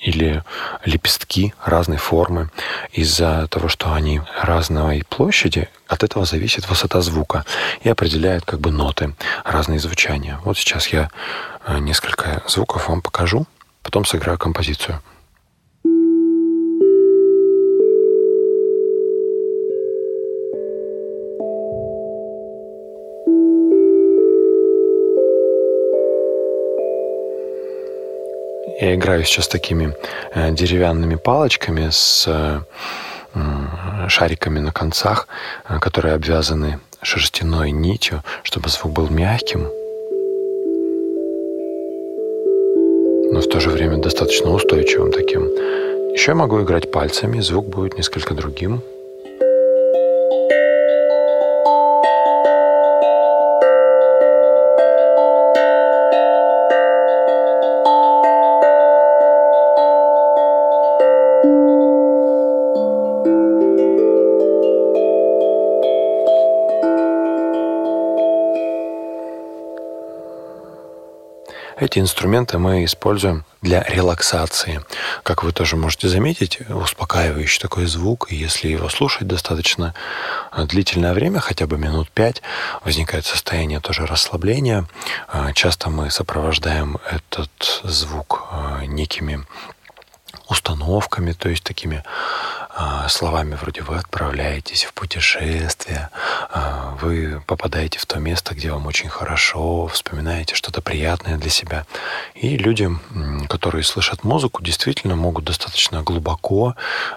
или 0.03 0.43
лепестки 0.85 1.55
разной 1.65 1.97
формы. 1.97 2.51
Из-за 2.93 3.47
того, 3.49 3.69
что 3.69 3.93
они 3.93 4.21
разной 4.41 5.05
площади, 5.09 5.69
от 5.87 6.03
этого 6.03 6.25
зависит 6.25 6.69
высота 6.69 7.01
звука 7.01 7.45
и 7.83 7.89
определяет 7.89 8.45
как 8.45 8.61
бы 8.61 8.71
ноты, 8.71 9.15
разные 9.45 9.79
звучания. 9.79 10.39
Вот 10.45 10.59
сейчас 10.59 10.89
я 10.89 11.11
э, 11.67 11.79
несколько 11.79 12.43
звуков 12.49 12.89
вам 12.89 13.01
покажу, 13.01 13.47
потом 13.83 14.05
сыграю 14.05 14.39
композицию. 14.39 15.01
Я 28.83 28.97
играю 28.97 29.23
сейчас 29.23 29.47
такими 29.47 29.95
э, 30.35 30.51
деревянными 30.51 31.15
палочками 31.15 31.91
с 31.93 32.25
э, 32.27 34.09
шариками 34.09 34.59
на 34.59 34.73
концах, 34.73 35.29
э, 35.69 35.79
которые 35.79 36.15
обвязаны 36.17 36.81
шерстяной 37.01 37.71
нитью, 37.71 38.25
чтобы 38.43 38.71
звук 38.71 38.93
был 38.93 39.09
мягким, 39.09 39.61
но 43.33 43.41
в 43.41 43.49
то 43.49 43.61
же 43.61 43.71
время 43.71 43.99
достаточно 43.99 44.51
устойчивым 44.51 45.13
таким. 45.13 45.45
Еще 46.15 46.33
я 46.33 46.35
могу 46.35 46.61
играть 46.61 46.91
пальцами, 46.91 47.39
звук 47.39 47.69
будет 47.69 47.97
несколько 47.97 48.35
другим. 48.35 48.83
Эти 71.93 71.99
инструменты 71.99 72.57
мы 72.57 72.87
используем 72.87 73.45
для 73.61 73.83
релаксации. 73.83 74.81
Как 75.23 75.43
вы 75.43 75.53
тоже 75.53 75.77
можете 75.77 76.09
заметить, 76.09 76.59
успокаивающий 76.71 77.61
такой 77.61 77.85
звук, 77.85 78.33
и 78.33 78.35
если 78.35 78.69
его 78.69 78.89
слушать 78.89 79.27
достаточно 79.27 79.93
длительное 80.57 81.13
время, 81.13 81.41
хотя 81.41 81.67
бы 81.67 81.77
минут 81.77 82.11
пять, 82.11 82.41
возникает 82.83 83.27
состояние 83.27 83.81
тоже 83.81 84.07
расслабления. 84.07 84.89
А, 85.29 85.53
часто 85.53 85.91
мы 85.91 86.11
сопровождаем 86.11 86.97
этот 87.11 87.83
звук 87.85 88.47
а, 88.51 88.87
некими 88.87 89.45
установками, 90.49 91.33
то 91.33 91.51
есть 91.51 91.63
такими 91.63 92.03
словами 93.09 93.55
вроде 93.55 93.83
«вы 93.83 93.97
отправляетесь 93.97 94.85
в 94.85 94.95
путешествие», 94.95 96.09
«вы 97.01 97.43
попадаете 97.47 97.99
в 97.99 98.07
то 98.07 98.19
место, 98.19 98.55
где 98.55 98.71
вам 98.71 98.87
очень 98.87 99.09
хорошо», 99.09 99.87
вспоминаете 99.89 100.55
что-то 100.55 100.81
приятное 100.81 101.37
для 101.39 101.51
себя. 101.51 101.87
И 102.35 102.57
люди, 102.57 102.91
которые 103.49 103.85
слышат 103.85 104.25
музыку, 104.25 104.63
действительно 104.63 105.17
могут 105.17 105.45
достаточно 105.45 106.03
глубоко 106.03 106.75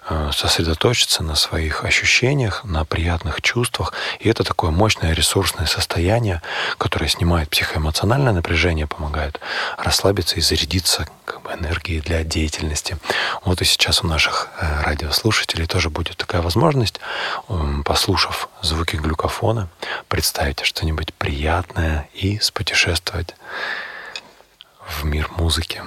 а, 0.07 0.31
сосредоточиться 0.31 1.23
на 1.23 1.35
своих 1.35 1.83
ощущениях, 1.83 2.63
на 2.63 2.85
приятных 2.85 3.41
чувствах. 3.41 3.93
И 4.19 4.29
это 4.29 4.43
такое 4.43 4.71
мощное 4.71 5.13
ресурсное 5.13 5.65
состояние, 5.65 6.41
которое 6.77 7.07
снимает 7.07 7.49
психоэмоциональное 7.49 8.33
напряжение, 8.33 8.87
помогает 8.87 9.39
расслабиться 9.77 10.35
и 10.37 10.41
зарядиться 10.41 11.07
как 11.25 11.41
бы, 11.41 11.51
энергией 11.51 12.01
для 12.01 12.23
деятельности. 12.23 12.97
Вот 13.43 13.61
и 13.61 13.65
сейчас 13.65 14.03
у 14.03 14.07
наших 14.07 14.49
э, 14.59 14.81
радиослушателей 14.83 15.25
слушателей 15.35 15.67
тоже 15.67 15.89
будет 15.89 16.17
такая 16.17 16.41
возможность, 16.41 16.99
послушав 17.83 18.49
звуки 18.61 18.95
глюкофона, 19.15 19.69
представить 20.09 20.59
что-нибудь 20.65 21.13
приятное 21.13 22.09
и 22.13 22.37
спутешествовать 22.39 23.35
в 24.85 25.05
мир 25.05 25.29
музыки. 25.37 25.81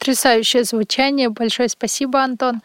Потрясающее 0.00 0.64
звучание. 0.64 1.28
Большое 1.28 1.68
спасибо, 1.68 2.24
Антон. 2.24 2.62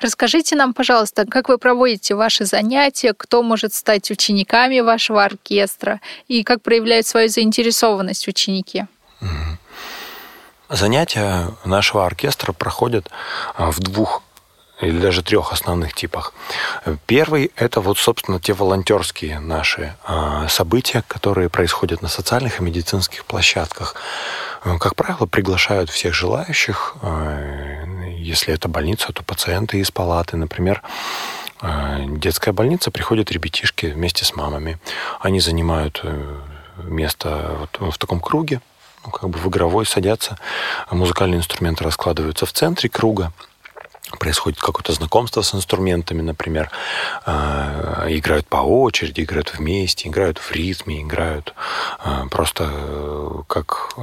Расскажите 0.00 0.56
нам, 0.56 0.74
пожалуйста, 0.74 1.24
как 1.24 1.48
вы 1.48 1.56
проводите 1.56 2.16
ваши 2.16 2.46
занятия, 2.46 3.14
кто 3.16 3.44
может 3.44 3.72
стать 3.72 4.10
учениками 4.10 4.80
вашего 4.80 5.22
оркестра 5.22 6.00
и 6.26 6.42
как 6.42 6.62
проявляют 6.62 7.06
свою 7.06 7.28
заинтересованность 7.28 8.26
ученики? 8.26 8.86
Занятия 10.68 11.52
нашего 11.64 12.06
оркестра 12.06 12.52
проходят 12.52 13.08
а, 13.54 13.70
в 13.70 13.78
двух 13.78 14.24
или 14.80 14.98
даже 14.98 15.22
трех 15.22 15.52
основных 15.52 15.94
типах. 15.94 16.32
Первый– 17.06 17.52
это 17.56 17.80
вот, 17.80 17.98
собственно, 17.98 18.40
те 18.40 18.52
волонтерские 18.52 19.38
наши 19.38 19.94
а, 20.04 20.48
события, 20.48 21.04
которые 21.06 21.48
происходят 21.48 22.02
на 22.02 22.08
социальных 22.08 22.58
и 22.58 22.64
медицинских 22.64 23.24
площадках. 23.24 23.94
Как 24.64 24.96
правило, 24.96 25.26
приглашают 25.26 25.90
всех 25.90 26.14
желающих. 26.14 26.96
А, 27.02 27.84
если 28.16 28.54
это 28.54 28.66
больница, 28.66 29.12
то 29.12 29.22
пациенты 29.22 29.78
из 29.78 29.90
палаты. 29.90 30.38
Например, 30.38 30.82
а, 31.60 31.98
детская 32.00 32.52
больница, 32.52 32.90
приходят 32.90 33.30
ребятишки 33.30 33.86
вместе 33.86 34.24
с 34.24 34.34
мамами. 34.34 34.78
Они 35.20 35.38
занимают 35.38 36.00
э, 36.02 36.40
место 36.78 37.68
вот 37.78 37.94
в 37.94 37.98
таком 37.98 38.20
круге, 38.20 38.62
ну, 39.04 39.10
как 39.10 39.28
бы 39.28 39.38
в 39.38 39.46
игровой 39.48 39.84
садятся. 39.84 40.38
Музыкальные 40.90 41.40
инструменты 41.40 41.84
раскладываются 41.84 42.46
в 42.46 42.52
центре 42.52 42.88
круга 42.88 43.32
происходит 44.16 44.60
какое-то 44.60 44.92
знакомство 44.92 45.42
с 45.42 45.54
инструментами, 45.54 46.22
например, 46.22 46.70
э, 47.26 48.06
играют 48.08 48.46
по 48.46 48.58
очереди, 48.58 49.22
играют 49.22 49.54
вместе, 49.58 50.08
играют 50.08 50.38
в 50.38 50.52
ритме, 50.52 51.02
играют 51.02 51.54
э, 52.04 52.24
просто 52.30 52.70
э, 52.70 53.42
как 53.46 53.94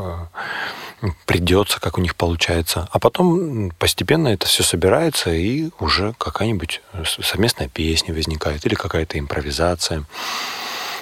придется, 1.26 1.80
как 1.80 1.98
у 1.98 2.02
них 2.02 2.16
получается. 2.16 2.88
А 2.92 3.00
потом 3.00 3.72
постепенно 3.80 4.28
это 4.28 4.46
все 4.48 4.64
собирается, 4.64 5.32
и 5.32 5.70
уже 5.80 6.14
какая-нибудь 6.18 6.82
совместная 7.06 7.68
песня 7.68 8.14
возникает 8.14 8.66
или 8.66 8.76
какая-то 8.76 9.18
импровизация. 9.18 10.04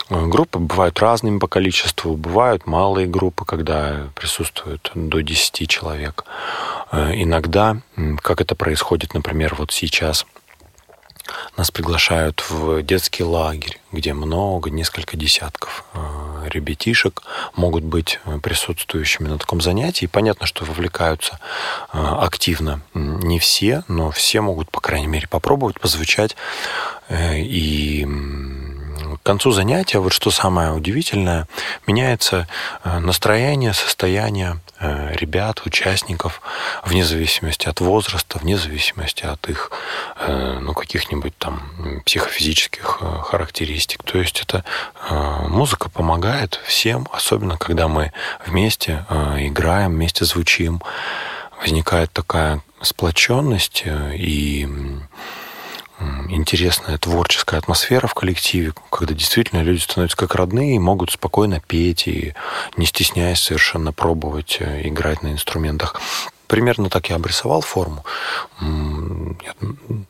Группы 0.09 0.57
бывают 0.57 0.99
разными 0.99 1.37
по 1.37 1.47
количеству, 1.47 2.15
бывают 2.15 2.65
малые 2.65 3.05
группы, 3.05 3.45
когда 3.45 4.09
присутствуют 4.15 4.91
до 4.95 5.21
10 5.21 5.69
человек. 5.69 6.25
Э, 6.91 7.11
иногда, 7.13 7.77
как 8.21 8.41
это 8.41 8.55
происходит, 8.55 9.13
например, 9.13 9.55
вот 9.55 9.71
сейчас, 9.71 10.25
нас 11.57 11.69
приглашают 11.69 12.43
в 12.49 12.81
детский 12.81 13.23
лагерь, 13.23 13.79
где 13.91 14.13
много, 14.13 14.71
несколько 14.71 15.15
десятков 15.15 15.85
э, 15.93 16.47
ребятишек 16.49 17.21
могут 17.55 17.83
быть 17.83 18.19
присутствующими 18.41 19.27
на 19.27 19.37
таком 19.37 19.61
занятии. 19.61 20.05
И 20.05 20.07
понятно, 20.07 20.47
что 20.47 20.65
вовлекаются 20.65 21.39
э, 21.93 21.99
активно 22.01 22.81
не 22.93 23.37
все, 23.39 23.83
но 23.87 24.09
все 24.09 24.41
могут, 24.41 24.71
по 24.71 24.81
крайней 24.81 25.07
мере, 25.07 25.27
попробовать 25.27 25.79
позвучать. 25.79 26.35
И 27.11 28.05
концу 29.29 29.51
занятия, 29.51 29.99
вот 29.99 30.11
что 30.11 30.31
самое 30.31 30.71
удивительное, 30.71 31.47
меняется 31.85 32.47
э, 32.83 32.97
настроение, 32.97 33.73
состояние 33.73 34.59
э, 34.79 35.15
ребят, 35.15 35.61
участников, 35.67 36.41
вне 36.83 37.05
зависимости 37.05 37.69
от 37.69 37.79
возраста, 37.79 38.39
вне 38.39 38.57
зависимости 38.57 39.25
от 39.25 39.47
их 39.47 39.69
э, 40.19 40.57
ну, 40.59 40.73
каких-нибудь 40.73 41.37
там 41.37 41.61
психофизических 42.07 43.01
характеристик. 43.29 44.01
То 44.01 44.17
есть 44.17 44.41
это 44.41 44.63
музыка 45.47 45.91
помогает 45.91 46.59
всем, 46.65 47.07
особенно 47.11 47.57
когда 47.57 47.87
мы 47.87 48.11
вместе 48.47 49.05
играем, 49.37 49.91
вместе 49.91 50.25
звучим. 50.25 50.81
Возникает 51.61 52.11
такая 52.11 52.61
сплоченность 52.81 53.83
и 53.85 54.67
интересная 56.29 56.97
творческая 56.97 57.57
атмосфера 57.57 58.07
в 58.07 58.13
коллективе, 58.13 58.73
когда 58.89 59.13
действительно 59.13 59.61
люди 59.61 59.79
становятся 59.79 60.17
как 60.17 60.35
родные 60.35 60.75
и 60.75 60.79
могут 60.79 61.11
спокойно 61.11 61.59
петь 61.59 62.07
и 62.07 62.33
не 62.77 62.85
стесняясь 62.85 63.39
совершенно 63.39 63.91
пробовать 63.91 64.57
э, 64.59 64.87
играть 64.87 65.23
на 65.23 65.31
инструментах. 65.31 65.99
Примерно 66.49 66.89
так 66.89 67.09
я 67.11 67.15
обрисовал 67.17 67.61
форму, 67.61 68.03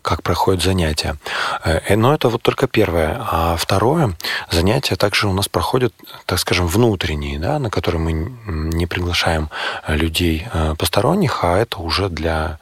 как 0.02 0.24
проходят 0.24 0.64
занятия. 0.64 1.18
Э, 1.66 1.96
но 1.98 2.14
это 2.14 2.30
вот 2.30 2.42
только 2.42 2.66
первое. 2.68 3.18
А 3.20 3.58
второе, 3.58 4.16
занятия 4.50 4.96
также 4.96 5.28
у 5.28 5.34
нас 5.34 5.50
проходят, 5.50 5.94
так 6.26 6.40
скажем, 6.40 6.68
внутренние, 6.68 7.40
да, 7.40 7.60
на 7.60 7.70
которые 7.70 8.02
мы 8.02 8.14
не 8.48 8.86
приглашаем 8.86 9.50
людей 9.86 10.48
э, 10.54 10.76
посторонних, 10.78 11.44
а 11.44 11.58
это 11.58 11.80
уже 11.80 12.08
для 12.08 12.60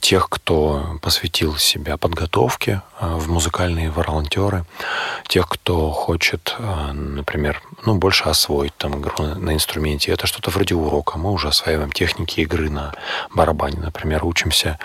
тех, 0.00 0.28
кто 0.28 0.98
посвятил 1.00 1.56
себя 1.58 1.96
подготовке 1.96 2.82
э, 3.00 3.06
в 3.06 3.30
музыкальные 3.30 3.90
волонтеры, 3.90 4.64
тех, 5.28 5.48
кто 5.48 5.92
хочет, 5.92 6.56
например, 6.92 7.62
ну, 7.84 7.94
больше 7.94 8.24
освоить 8.24 8.76
там 8.76 9.00
игру 9.00 9.24
на 9.24 9.54
инструменте. 9.54 10.12
Это 10.12 10.26
что-то 10.26 10.50
вроде 10.50 10.74
урока. 10.74 11.18
Мы 11.18 11.30
уже 11.30 11.48
осваиваем 11.48 11.92
техники 11.92 12.40
игры 12.40 12.68
на 12.68 12.95
барабане, 13.34 13.78
например, 13.78 14.24
учимся 14.24 14.78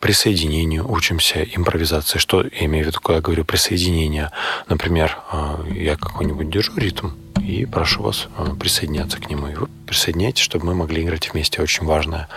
присоединению, 0.00 0.90
учимся 0.90 1.42
импровизации. 1.42 2.18
Что 2.18 2.42
я 2.42 2.66
имею 2.66 2.84
в 2.84 2.88
виду, 2.88 3.00
когда 3.00 3.20
говорю 3.20 3.44
присоединение? 3.44 4.30
Например, 4.68 5.18
э, 5.32 5.56
я 5.72 5.96
какой-нибудь 5.96 6.50
держу 6.50 6.72
ритм, 6.76 7.10
и 7.46 7.64
прошу 7.64 8.02
вас 8.02 8.28
э, 8.38 8.54
присоединяться 8.58 9.18
к 9.18 9.30
нему. 9.30 9.46
И 9.48 9.54
вы 9.54 9.68
присоединяйтесь, 9.86 10.42
чтобы 10.42 10.66
мы 10.66 10.74
могли 10.74 11.02
играть 11.02 11.32
вместе. 11.32 11.62
Очень 11.62 11.86
важное 11.86 12.28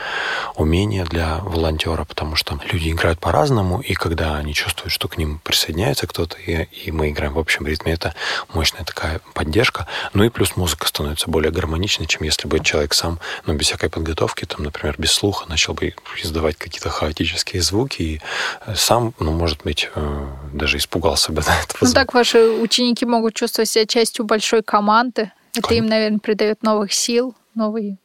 умение 0.56 1.04
для 1.04 1.40
волонтера, 1.40 2.06
потому 2.06 2.36
что 2.36 2.60
люди 2.72 2.92
играют 2.92 3.20
по-разному, 3.20 3.82
и 3.82 3.94
когда 3.94 4.36
они 4.36 4.54
чувствуют, 4.54 4.94
что 4.94 5.08
к 5.08 5.18
ним 5.18 5.42
присоединяется 5.44 6.06
кто-то, 6.06 6.38
и, 6.38 6.68
и 6.86 6.92
мы 6.92 7.10
играем 7.10 7.34
в 7.34 7.40
общем 7.40 7.66
ритме, 7.66 7.94
это 7.94 8.14
мощная 8.54 8.84
такая 8.84 9.20
поддержка. 9.34 9.88
Ну 10.14 10.24
и 10.24 10.30
плюс 10.30 10.56
музыка 10.56 10.88
становится 10.88 11.30
более 11.30 11.52
гармоничной, 11.52 12.06
чем 12.06 12.24
если 12.24 12.48
бы 12.48 12.60
человек 12.60 12.94
сам, 12.94 13.20
ну, 13.46 13.54
без 13.54 13.66
всякой 13.66 13.90
подготовки, 13.90 14.46
там, 14.46 14.64
например, 14.64 14.96
без 14.98 15.12
слуха, 15.12 15.50
начал 15.50 15.74
бы 15.74 15.96
издавать 16.22 16.56
какие-то 16.56 16.90
хаотические 16.90 17.62
звуки, 17.64 18.02
и 18.02 18.22
э, 18.68 18.76
сам, 18.76 19.14
ну, 19.20 19.32
может 19.32 19.64
быть, 19.64 19.90
э, 19.96 20.28
даже 20.54 20.78
испугался 20.78 21.32
бы. 21.32 21.42
Да, 21.50 21.56
ну, 21.82 21.94
так 21.94 22.14
ваши 22.14 22.38
ученики 22.38 23.06
могут 23.06 23.34
чувствовать 23.34 23.70
себя 23.70 23.86
частью 23.88 24.24
большой 24.24 24.62
команды. 24.62 24.99
Это 25.56 25.74
им, 25.74 25.88
наверное, 25.88 26.20
придает 26.20 26.64
новых 26.64 26.94
сил, 26.94 27.36
новый 27.56 27.98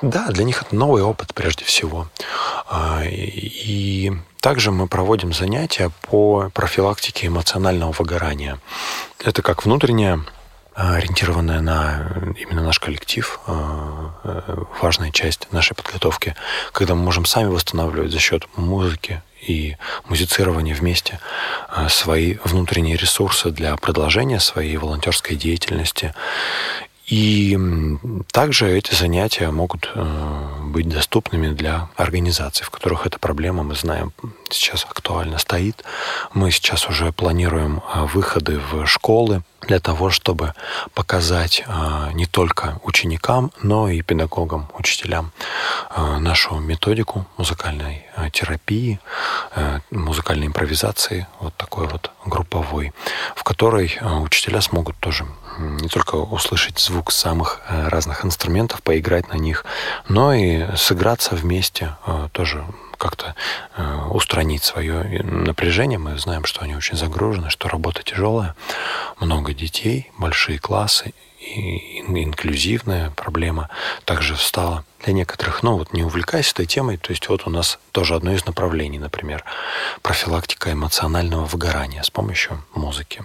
да, 0.00 0.28
для 0.28 0.44
них 0.44 0.62
это 0.62 0.76
новый 0.76 1.02
опыт 1.02 1.34
прежде 1.34 1.64
всего. 1.64 2.06
А, 2.68 3.02
и 3.04 4.12
также 4.40 4.70
мы 4.70 4.86
проводим 4.86 5.32
занятия 5.32 5.90
по 6.02 6.50
профилактике 6.54 7.26
эмоционального 7.26 7.90
выгорания. 7.90 8.60
Это 9.24 9.42
как 9.42 9.64
внутренняя 9.64 10.20
ориентированная 10.74 11.60
на 11.60 12.12
именно 12.38 12.62
наш 12.62 12.78
коллектив, 12.78 13.40
а, 13.48 14.14
э, 14.22 14.62
важная 14.80 15.10
часть 15.10 15.50
нашей 15.50 15.74
подготовки, 15.74 16.36
когда 16.70 16.94
мы 16.94 17.02
можем 17.02 17.24
сами 17.24 17.48
восстанавливать 17.48 18.12
за 18.12 18.20
счет 18.20 18.46
музыки 18.54 19.20
и 19.48 19.76
музицирования 20.08 20.74
вместе 20.74 21.18
а, 21.68 21.88
свои 21.88 22.36
внутренние 22.44 22.96
ресурсы 22.96 23.50
для 23.50 23.76
продолжения 23.76 24.40
своей 24.40 24.76
волонтерской 24.76 25.36
деятельности. 25.36 26.14
И 27.06 27.58
также 28.32 28.70
эти 28.70 28.94
занятия 28.94 29.50
могут 29.50 29.90
э, 29.94 30.62
быть 30.64 30.90
доступными 30.90 31.54
для 31.54 31.88
организаций, 31.96 32.66
в 32.66 32.70
которых 32.70 33.06
эта 33.06 33.18
проблема, 33.18 33.62
мы 33.62 33.74
знаем, 33.74 34.12
сейчас 34.50 34.84
актуально 34.84 35.38
стоит. 35.38 35.84
Мы 36.32 36.50
сейчас 36.50 36.88
уже 36.88 37.12
планируем 37.12 37.82
э, 37.94 38.04
выходы 38.04 38.60
в 38.70 38.86
школы 38.86 39.42
для 39.62 39.80
того, 39.80 40.10
чтобы 40.10 40.54
показать 40.94 41.64
э, 41.66 42.10
не 42.14 42.26
только 42.26 42.80
ученикам, 42.84 43.52
но 43.62 43.88
и 43.88 44.02
педагогам, 44.02 44.68
учителям 44.78 45.32
нашу 46.20 46.56
методику 46.56 47.26
музыкальной 47.36 48.06
терапии, 48.32 49.00
музыкальной 49.90 50.46
импровизации, 50.46 51.26
вот 51.40 51.54
такой 51.56 51.86
вот 51.86 52.10
групповой, 52.24 52.92
в 53.34 53.42
которой 53.42 53.98
учителя 54.22 54.60
смогут 54.60 54.96
тоже 54.98 55.26
не 55.58 55.88
только 55.88 56.16
услышать 56.16 56.78
звук 56.78 57.10
самых 57.10 57.60
разных 57.68 58.24
инструментов, 58.24 58.82
поиграть 58.82 59.28
на 59.28 59.34
них, 59.34 59.64
но 60.08 60.32
и 60.32 60.76
сыграться 60.76 61.34
вместе, 61.34 61.96
тоже 62.32 62.64
как-то 62.98 63.34
э, 63.76 64.00
устранить 64.10 64.64
свое 64.64 65.22
напряжение. 65.22 65.98
Мы 65.98 66.18
знаем, 66.18 66.44
что 66.44 66.60
они 66.62 66.76
очень 66.76 66.96
загружены, 66.96 67.50
что 67.50 67.68
работа 67.68 68.02
тяжелая, 68.02 68.54
много 69.20 69.54
детей, 69.54 70.10
большие 70.18 70.58
классы, 70.58 71.14
и 71.40 72.00
инклюзивная 72.00 73.10
проблема 73.10 73.70
также 74.04 74.34
встала 74.34 74.84
для 75.04 75.12
некоторых. 75.12 75.62
Ну 75.62 75.78
вот 75.78 75.92
не 75.92 76.02
увлекайся 76.02 76.50
этой 76.52 76.66
темой, 76.66 76.96
то 76.96 77.10
есть 77.10 77.28
вот 77.28 77.46
у 77.46 77.50
нас 77.50 77.78
тоже 77.92 78.14
одно 78.14 78.32
из 78.32 78.44
направлений, 78.44 78.98
например, 78.98 79.44
профилактика 80.02 80.72
эмоционального 80.72 81.44
выгорания 81.44 82.02
с 82.02 82.10
помощью 82.10 82.62
музыки. 82.74 83.24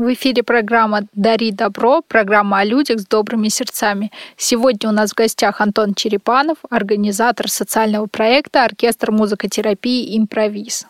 В 0.00 0.14
эфире 0.14 0.42
программа 0.42 1.02
«Дари 1.12 1.52
добро», 1.52 2.00
программа 2.00 2.60
о 2.60 2.64
людях 2.64 3.00
с 3.00 3.06
добрыми 3.06 3.48
сердцами. 3.48 4.10
Сегодня 4.38 4.88
у 4.88 4.92
нас 4.92 5.10
в 5.10 5.14
гостях 5.14 5.60
Антон 5.60 5.92
Черепанов, 5.92 6.56
организатор 6.70 7.50
социального 7.50 8.06
проекта 8.06 8.64
«Оркестр 8.64 9.10
музыкотерапии 9.10 10.16
«Импровиз». 10.16 10.86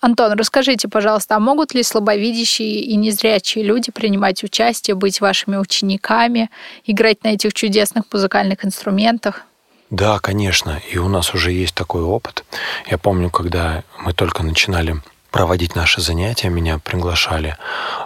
Антон, 0.00 0.32
расскажите, 0.38 0.88
пожалуйста, 0.88 1.36
а 1.36 1.38
могут 1.38 1.74
ли 1.74 1.82
слабовидящие 1.82 2.80
и 2.80 2.96
незрячие 2.96 3.62
люди 3.62 3.92
принимать 3.92 4.42
участие, 4.42 4.94
быть 4.94 5.20
вашими 5.20 5.58
учениками, 5.58 6.48
играть 6.86 7.24
на 7.24 7.28
этих 7.28 7.52
чудесных 7.52 8.04
музыкальных 8.10 8.64
инструментах? 8.64 9.42
Да, 9.90 10.18
конечно. 10.18 10.80
И 10.90 10.96
у 10.96 11.10
нас 11.10 11.34
уже 11.34 11.52
есть 11.52 11.74
такой 11.74 12.00
опыт. 12.00 12.46
Я 12.90 12.96
помню, 12.96 13.28
когда 13.28 13.82
мы 14.00 14.14
только 14.14 14.42
начинали 14.42 14.96
проводить 15.34 15.74
наши 15.74 16.00
занятия, 16.00 16.48
меня 16.48 16.78
приглашали 16.78 17.56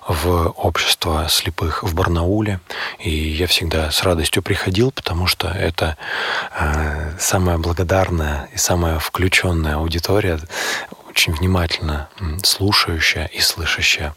в 0.08 0.48
общество 0.56 1.26
слепых 1.28 1.82
в 1.82 1.94
Барнауле, 1.94 2.58
и 2.98 3.10
я 3.10 3.46
всегда 3.46 3.90
с 3.90 4.02
радостью 4.02 4.42
приходил, 4.42 4.92
потому 4.92 5.26
что 5.26 5.48
это 5.48 5.98
э, 6.58 7.12
самая 7.18 7.58
благодарная 7.58 8.48
и 8.54 8.56
самая 8.56 8.98
включенная 8.98 9.76
аудитория, 9.76 10.40
очень 11.10 11.34
внимательно 11.34 12.08
слушающая 12.42 13.26
и 13.26 13.40
слышащая. 13.40 14.14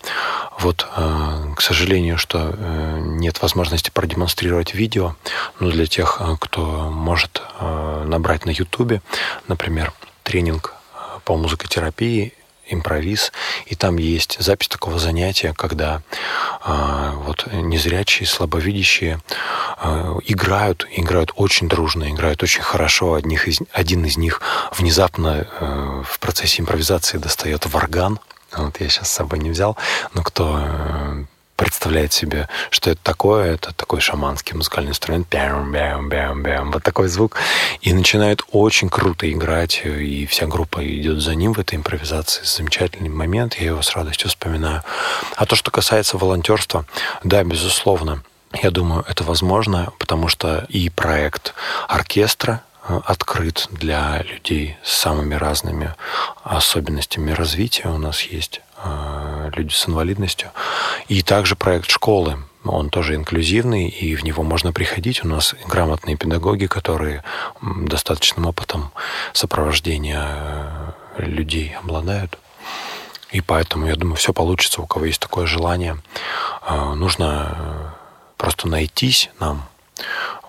Вот, 0.59 0.87
э, 0.95 1.53
к 1.57 1.61
сожалению, 1.61 2.17
что 2.17 2.55
э, 2.55 2.99
нет 3.01 3.41
возможности 3.41 3.89
продемонстрировать 3.89 4.73
видео, 4.73 5.17
но 5.59 5.69
для 5.69 5.85
тех, 5.85 6.21
э, 6.21 6.37
кто 6.39 6.89
может 6.89 7.41
э, 7.59 8.05
набрать 8.07 8.45
на 8.45 8.51
Ютубе, 8.51 9.01
например, 9.49 9.91
тренинг 10.23 10.75
э, 10.93 11.19
по 11.25 11.35
музыкотерапии 11.35 12.35
импровиз, 12.73 13.31
и 13.65 13.75
там 13.75 13.97
есть 13.97 14.37
запись 14.39 14.67
такого 14.67 14.99
занятия, 14.99 15.53
когда 15.55 16.01
э, 16.65 17.11
вот 17.25 17.47
незрячие, 17.51 18.27
слабовидящие 18.27 19.19
э, 19.81 20.15
играют, 20.25 20.87
играют 20.91 21.31
очень 21.35 21.67
дружно, 21.67 22.09
играют 22.09 22.43
очень 22.43 22.61
хорошо. 22.61 23.13
Одних 23.13 23.47
из, 23.47 23.59
один 23.71 24.05
из 24.05 24.17
них 24.17 24.41
внезапно 24.77 25.47
э, 25.59 26.03
в 26.05 26.19
процессе 26.19 26.61
импровизации 26.61 27.17
достает 27.17 27.65
варган, 27.65 28.19
вот 28.55 28.79
я 28.81 28.89
сейчас 28.89 29.09
с 29.09 29.13
собой 29.13 29.39
не 29.39 29.49
взял, 29.49 29.77
но 30.13 30.23
кто 30.23 30.59
э, 30.61 31.25
представляет 31.61 32.11
себе, 32.11 32.49
что 32.71 32.89
это 32.89 32.99
такое, 33.03 33.53
это 33.53 33.71
такой 33.73 34.01
шаманский 34.01 34.55
музыкальный 34.55 34.89
инструмент, 34.89 35.27
бям, 35.29 35.71
бям, 35.71 36.09
бям, 36.09 36.41
бям, 36.41 36.71
вот 36.71 36.81
такой 36.81 37.07
звук, 37.07 37.35
и 37.81 37.93
начинает 37.93 38.41
очень 38.51 38.89
круто 38.89 39.31
играть, 39.31 39.83
и 39.85 40.25
вся 40.25 40.47
группа 40.47 40.83
идет 40.83 41.21
за 41.21 41.35
ним 41.35 41.53
в 41.53 41.59
этой 41.59 41.75
импровизации. 41.75 42.41
Замечательный 42.43 43.09
момент, 43.09 43.53
я 43.59 43.67
его 43.67 43.83
с 43.83 43.95
радостью 43.95 44.29
вспоминаю. 44.29 44.81
А 45.35 45.45
то, 45.45 45.55
что 45.55 45.69
касается 45.69 46.17
волонтерства, 46.17 46.85
да, 47.23 47.43
безусловно, 47.43 48.23
я 48.53 48.71
думаю, 48.71 49.05
это 49.07 49.23
возможно, 49.23 49.93
потому 49.99 50.29
что 50.29 50.65
и 50.67 50.89
проект 50.89 51.53
оркестра, 51.87 52.63
э, 52.89 52.99
открыт 53.05 53.67
для 53.69 54.23
людей 54.23 54.77
с 54.83 54.97
самыми 54.97 55.35
разными 55.35 55.93
особенностями 56.43 57.31
развития. 57.31 57.89
У 57.89 57.99
нас 57.99 58.23
есть 58.23 58.61
люди 59.55 59.73
с 59.73 59.87
инвалидностью. 59.87 60.51
И 61.07 61.21
также 61.21 61.55
проект 61.55 61.89
школы. 61.89 62.37
Он 62.63 62.89
тоже 62.89 63.15
инклюзивный, 63.15 63.87
и 63.87 64.15
в 64.15 64.23
него 64.23 64.43
можно 64.43 64.71
приходить. 64.71 65.23
У 65.23 65.27
нас 65.27 65.55
грамотные 65.67 66.15
педагоги, 66.15 66.67
которые 66.67 67.23
достаточным 67.61 68.45
опытом 68.45 68.91
сопровождения 69.33 70.27
э, 71.17 71.23
людей 71.23 71.75
обладают. 71.81 72.37
И 73.31 73.41
поэтому, 73.41 73.87
я 73.87 73.95
думаю, 73.95 74.15
все 74.17 74.31
получится, 74.31 74.81
у 74.81 74.85
кого 74.85 75.05
есть 75.05 75.19
такое 75.19 75.47
желание. 75.47 75.97
Э, 76.61 76.93
нужно 76.93 77.95
просто 78.37 78.67
найтись 78.67 79.31
нам, 79.39 79.67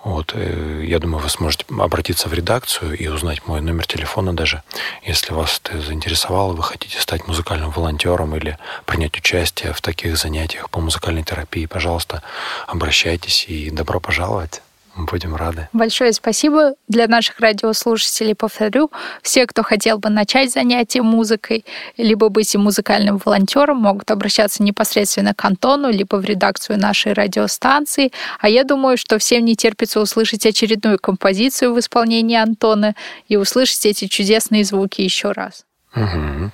вот, 0.03 0.33
э, 0.35 0.83
я 0.85 0.99
думаю, 0.99 1.23
вы 1.23 1.29
сможете 1.29 1.65
обратиться 1.69 2.27
в 2.27 2.33
редакцию 2.33 2.97
и 2.97 3.07
узнать 3.07 3.47
мой 3.47 3.61
номер 3.61 3.85
телефона 3.87 4.35
даже, 4.35 4.61
если 5.03 5.33
вас 5.33 5.61
это 5.63 5.79
заинтересовало, 5.79 6.53
вы 6.53 6.63
хотите 6.63 6.99
стать 6.99 7.27
музыкальным 7.27 7.71
волонтером 7.71 8.35
или 8.35 8.57
принять 8.85 9.17
участие 9.17 9.71
в 9.71 9.81
таких 9.81 10.17
занятиях 10.17 10.69
по 10.69 10.81
музыкальной 10.81 11.23
терапии, 11.23 11.65
пожалуйста, 11.67 12.21
обращайтесь 12.67 13.45
и 13.47 13.69
добро 13.69 13.99
пожаловать. 14.01 14.61
Будем 14.95 15.35
рады. 15.35 15.69
Большое 15.73 16.13
спасибо 16.13 16.75
для 16.87 17.07
наших 17.07 17.39
радиослушателей. 17.39 18.35
Повторю, 18.35 18.91
все, 19.23 19.47
кто 19.47 19.63
хотел 19.63 19.97
бы 19.97 20.09
начать 20.09 20.51
занятие 20.51 21.01
музыкой, 21.01 21.65
либо 21.97 22.29
быть 22.29 22.55
музыкальным 22.55 23.19
волонтером, 23.23 23.77
могут 23.77 24.11
обращаться 24.11 24.61
непосредственно 24.61 25.33
к 25.33 25.43
Антону, 25.45 25.91
либо 25.91 26.17
в 26.17 26.25
редакцию 26.25 26.79
нашей 26.79 27.13
радиостанции. 27.13 28.11
А 28.39 28.49
я 28.49 28.63
думаю, 28.63 28.97
что 28.97 29.17
всем 29.17 29.45
не 29.45 29.55
терпится 29.55 29.99
услышать 29.99 30.45
очередную 30.45 30.99
композицию 30.99 31.73
в 31.73 31.79
исполнении 31.79 32.37
Антона 32.37 32.95
и 33.27 33.35
услышать 33.35 33.85
эти 33.87 34.05
чудесные 34.05 34.63
звуки 34.63 35.01
еще 35.01 35.31
раз. 35.31 35.65
Угу. 35.95 36.51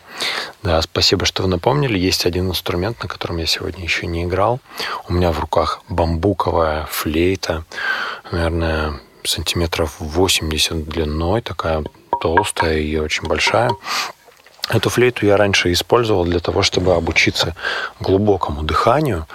Да, 0.63 0.82
спасибо, 0.82 1.25
что 1.25 1.43
вы 1.43 1.49
напомнили. 1.49 1.97
Есть 1.97 2.25
один 2.25 2.49
инструмент, 2.49 3.02
на 3.02 3.08
котором 3.08 3.38
я 3.38 3.45
сегодня 3.45 3.84
еще 3.84 4.06
не 4.08 4.25
играл. 4.25 4.60
У 5.08 5.13
меня 5.13 5.32
в 5.32 5.39
руках 5.39 5.82
бамбуковая 5.88 6.86
флейта, 6.91 7.63
наверное, 8.32 8.99
сантиметров 9.23 9.95
80 9.99 10.88
длиной, 10.89 11.41
такая 11.41 11.84
толстая 12.19 12.80
и 12.80 12.97
очень 12.97 13.28
большая. 13.28 13.71
Эту 14.69 14.89
флейту 14.89 15.25
я 15.25 15.38
раньше 15.38 15.71
использовал 15.71 16.25
для 16.25 16.39
того, 16.39 16.62
чтобы 16.62 16.93
обучиться 16.93 17.56
глубокому 17.99 18.62
дыханию, 18.63 19.28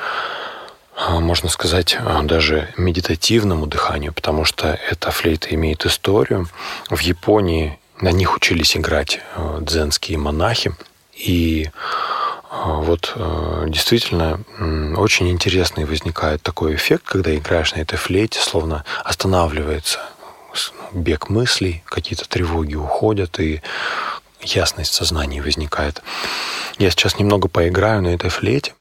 а, 0.97 1.19
можно 1.19 1.49
сказать, 1.49 1.97
а, 1.99 2.23
даже 2.23 2.73
медитативному 2.77 3.67
дыханию, 3.67 4.13
потому 4.13 4.45
что 4.45 4.79
эта 4.89 5.11
флейта 5.11 5.53
имеет 5.55 5.87
историю. 5.87 6.49
В 6.89 7.01
Японии 7.01 7.81
на 8.05 8.13
них 8.13 8.37
учились 8.37 8.77
играть 8.77 9.21
э, 9.35 9.59
дзенские 9.63 10.19
монахи. 10.19 10.75
И 11.15 11.65
э, 11.65 11.71
вот 12.51 13.15
э, 13.17 13.65
действительно 13.69 14.41
очень 14.99 15.31
интересный 15.31 15.87
возникает 15.87 16.43
такой 16.43 16.75
эффект, 16.75 17.05
когда 17.07 17.35
играешь 17.35 17.75
на 17.75 17.81
этой 17.81 17.97
флейте, 17.97 18.41
словно 18.41 18.85
останавливается 19.05 20.01
бег 20.93 21.31
мыслей, 21.31 21.83
какие-то 21.87 22.29
тревоги 22.29 22.75
уходят, 22.75 23.41
и 23.41 23.63
ясность 24.43 24.93
сознания 24.93 25.41
возникает. 25.41 26.03
Я 26.79 26.91
сейчас 26.91 27.19
немного 27.19 27.49
поиграю 27.49 28.03
на 28.03 28.09
этой 28.09 28.29
флейте. 28.29 28.75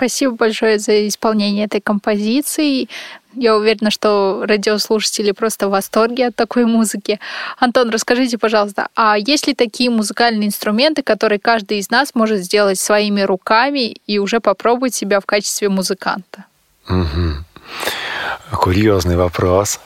Спасибо 0.00 0.34
большое 0.34 0.78
за 0.78 1.06
исполнение 1.08 1.66
этой 1.66 1.82
композиции. 1.82 2.88
Я 3.34 3.54
уверена, 3.54 3.90
что 3.90 4.46
радиослушатели 4.46 5.32
просто 5.32 5.68
в 5.68 5.72
восторге 5.72 6.28
от 6.28 6.36
такой 6.36 6.64
музыки. 6.64 7.20
Антон, 7.58 7.90
расскажите, 7.90 8.38
пожалуйста, 8.38 8.88
а 8.96 9.18
есть 9.18 9.46
ли 9.46 9.54
такие 9.54 9.90
музыкальные 9.90 10.48
инструменты, 10.48 11.02
которые 11.02 11.38
каждый 11.38 11.80
из 11.80 11.90
нас 11.90 12.14
может 12.14 12.38
сделать 12.38 12.78
своими 12.78 13.20
руками 13.20 13.94
и 14.06 14.18
уже 14.18 14.40
попробовать 14.40 14.94
себя 14.94 15.20
в 15.20 15.26
качестве 15.26 15.68
музыканта? 15.68 16.46
Угу. 16.88 18.56
Курьезный 18.56 19.18
вопрос. 19.18 19.80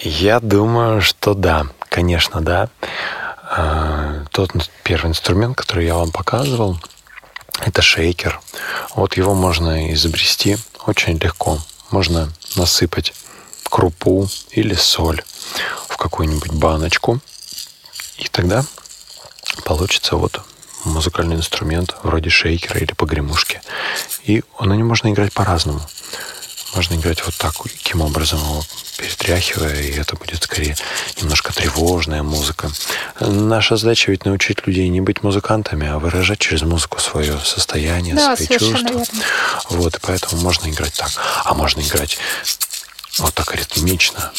Я 0.00 0.40
думаю, 0.40 1.02
что 1.02 1.34
да, 1.34 1.66
конечно, 1.88 2.40
да. 2.40 2.68
А, 3.48 4.24
тот 4.32 4.50
первый 4.82 5.10
инструмент, 5.10 5.56
который 5.56 5.86
я 5.86 5.94
вам 5.94 6.10
показывал, 6.10 6.78
это 7.60 7.82
шейкер. 7.82 8.40
Вот 8.94 9.16
его 9.16 9.34
можно 9.34 9.92
изобрести 9.92 10.56
очень 10.86 11.18
легко. 11.18 11.58
Можно 11.90 12.32
насыпать 12.56 13.12
крупу 13.68 14.28
или 14.50 14.74
соль 14.74 15.22
в 15.88 15.96
какую-нибудь 15.96 16.52
баночку. 16.52 17.20
И 18.18 18.28
тогда 18.28 18.64
получится 19.64 20.16
вот 20.16 20.40
музыкальный 20.84 21.36
инструмент 21.36 21.96
вроде 22.02 22.30
шейкера 22.30 22.80
или 22.80 22.92
погремушки. 22.92 23.60
И 24.24 24.42
на 24.60 24.72
нем 24.74 24.88
можно 24.88 25.08
играть 25.10 25.32
по-разному. 25.32 25.80
Можно 26.74 26.94
играть 26.94 27.24
вот 27.24 27.34
так, 27.36 27.54
таким 27.62 28.00
образом, 28.00 28.38
его 28.38 28.64
перетряхивая, 29.00 29.80
и 29.80 29.92
это 29.92 30.16
будет 30.16 30.42
скорее 30.42 30.76
немножко 31.20 31.54
тревожная 31.54 32.22
музыка. 32.22 32.70
Наша 33.18 33.76
задача 33.76 34.10
ведь 34.10 34.26
научить 34.26 34.66
людей 34.66 34.88
не 34.88 35.00
быть 35.00 35.22
музыкантами, 35.22 35.88
а 35.88 35.98
выражать 35.98 36.38
через 36.38 36.62
музыку 36.62 37.00
свое 37.00 37.38
состояние, 37.42 38.14
да, 38.14 38.36
свои 38.36 38.46
чувства. 38.58 38.76
Верно. 38.76 39.04
Вот, 39.70 39.96
и 39.96 39.98
поэтому 40.00 40.42
можно 40.42 40.68
играть 40.68 40.94
так. 40.94 41.10
А 41.44 41.54
можно 41.54 41.80
играть 41.80 42.18
вот 43.18 43.34
так 43.34 43.54
ритмично, 43.54 44.32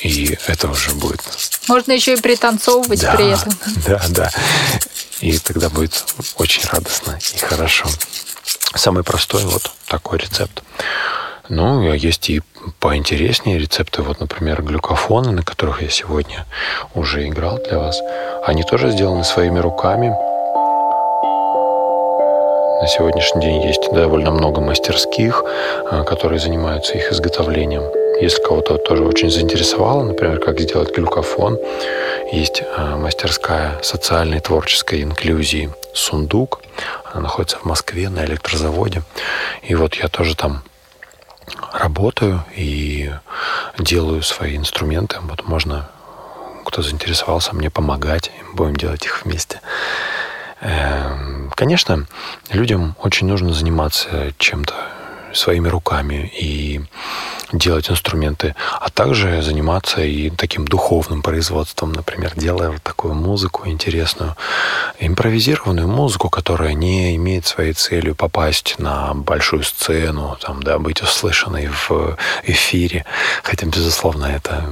и 0.00 0.38
это 0.46 0.68
уже 0.68 0.90
будет... 0.92 1.22
Можно 1.68 1.92
еще 1.92 2.14
и 2.14 2.20
пританцовывать 2.20 3.00
да, 3.00 3.14
при 3.14 3.32
этом. 3.32 3.58
Да, 3.86 4.02
да. 4.08 4.30
И 5.20 5.38
тогда 5.38 5.70
будет 5.70 6.04
очень 6.36 6.64
радостно 6.68 7.18
и 7.34 7.38
хорошо. 7.38 7.86
Самый 8.74 9.04
простой 9.04 9.44
вот 9.44 9.70
такой 9.86 10.18
рецепт. 10.18 10.62
Ну, 11.48 11.90
а 11.90 11.96
есть 11.96 12.30
и 12.30 12.40
поинтереснее 12.78 13.58
рецепты. 13.58 14.02
Вот, 14.02 14.20
например, 14.20 14.62
глюкофоны, 14.62 15.32
на 15.32 15.42
которых 15.42 15.82
я 15.82 15.88
сегодня 15.88 16.46
уже 16.94 17.26
играл 17.26 17.58
для 17.58 17.78
вас. 17.78 18.00
Они 18.46 18.62
тоже 18.62 18.90
сделаны 18.90 19.24
своими 19.24 19.58
руками. 19.58 20.14
На 22.80 22.88
сегодняшний 22.88 23.42
день 23.42 23.62
есть 23.62 23.92
довольно 23.92 24.30
много 24.30 24.60
мастерских, 24.60 25.44
а, 25.90 26.04
которые 26.04 26.38
занимаются 26.40 26.94
их 26.94 27.12
изготовлением. 27.12 27.84
Если 28.20 28.42
кого-то 28.42 28.76
тоже 28.76 29.04
очень 29.04 29.30
заинтересовало, 29.30 30.02
например, 30.02 30.38
как 30.38 30.60
сделать 30.60 30.94
глюкофон, 30.94 31.58
есть 32.32 32.62
а, 32.76 32.96
мастерская 32.96 33.78
социальной 33.82 34.40
творческой 34.40 35.02
инклюзии 35.02 35.70
«Сундук». 35.94 36.60
Она 37.12 37.22
находится 37.22 37.58
в 37.58 37.64
Москве 37.64 38.08
на 38.08 38.24
электрозаводе. 38.24 39.02
И 39.62 39.74
вот 39.74 39.94
я 39.94 40.08
тоже 40.08 40.36
там 40.36 40.62
работаю 41.72 42.44
и 42.54 43.12
делаю 43.78 44.22
свои 44.22 44.56
инструменты. 44.56 45.16
Вот 45.22 45.46
можно, 45.46 45.88
кто 46.64 46.82
заинтересовался, 46.82 47.54
мне 47.54 47.70
помогать, 47.70 48.30
будем 48.54 48.76
делать 48.76 49.04
их 49.04 49.24
вместе. 49.24 49.60
Эм, 50.60 51.50
конечно, 51.56 52.06
людям 52.50 52.94
очень 52.98 53.26
нужно 53.26 53.52
заниматься 53.52 54.32
чем-то 54.38 54.74
своими 55.34 55.68
руками 55.68 56.32
и 56.38 56.80
делать 57.52 57.90
инструменты, 57.90 58.54
а 58.80 58.88
также 58.88 59.42
заниматься 59.42 60.00
и 60.00 60.30
таким 60.30 60.66
духовным 60.66 61.22
производством, 61.22 61.92
например, 61.92 62.32
делая 62.34 62.70
вот 62.70 62.82
такую 62.82 63.14
музыку 63.14 63.68
интересную, 63.68 64.36
импровизированную 64.98 65.88
музыку, 65.88 66.30
которая 66.30 66.74
не 66.74 67.16
имеет 67.16 67.46
своей 67.46 67.72
целью 67.72 68.14
попасть 68.14 68.76
на 68.78 69.14
большую 69.14 69.64
сцену, 69.64 70.36
там, 70.40 70.62
да, 70.62 70.78
быть 70.78 71.02
услышанной 71.02 71.68
в 71.68 72.16
эфире. 72.44 73.04
Хотя, 73.42 73.66
безусловно, 73.66 74.26
это 74.26 74.64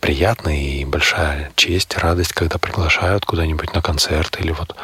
приятно 0.00 0.50
и 0.50 0.84
большая 0.84 1.50
честь, 1.56 1.96
радость, 1.96 2.32
когда 2.32 2.58
приглашают 2.58 3.24
куда-нибудь 3.24 3.74
на 3.74 3.82
концерт 3.82 4.36
или 4.40 4.52
вот 4.52 4.74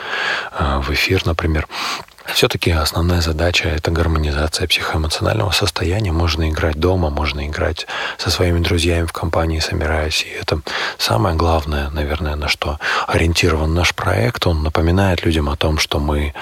э, 0.52 0.80
в 0.80 0.90
эфир, 0.92 1.26
например. 1.26 1.66
Все-таки 2.32 2.70
основная 2.70 3.20
задача– 3.20 3.68
это 3.76 3.90
гармонизация 3.90 4.66
психоэмоционального 4.66 5.50
состояния. 5.50 6.10
Можно 6.10 6.48
играть 6.48 6.76
дома, 6.76 7.10
можно 7.10 7.46
играть 7.46 7.86
со 8.18 8.30
своими 8.30 8.60
друзьями 8.60 9.06
в 9.06 9.12
компании, 9.12 9.60
собираясь. 9.60 10.22
И 10.22 10.30
это 10.40 10.60
самое 10.98 11.36
главное, 11.36 11.90
наверное, 11.90 12.34
на 12.34 12.48
что 12.48 12.78
ориентирован 13.06 13.74
наш 13.74 13.94
проект. 13.94 14.46
Он 14.46 14.62
напоминает 14.62 15.24
людям 15.24 15.50
о 15.50 15.56
том, 15.56 15.78
что 15.78 16.00
мы 16.00 16.32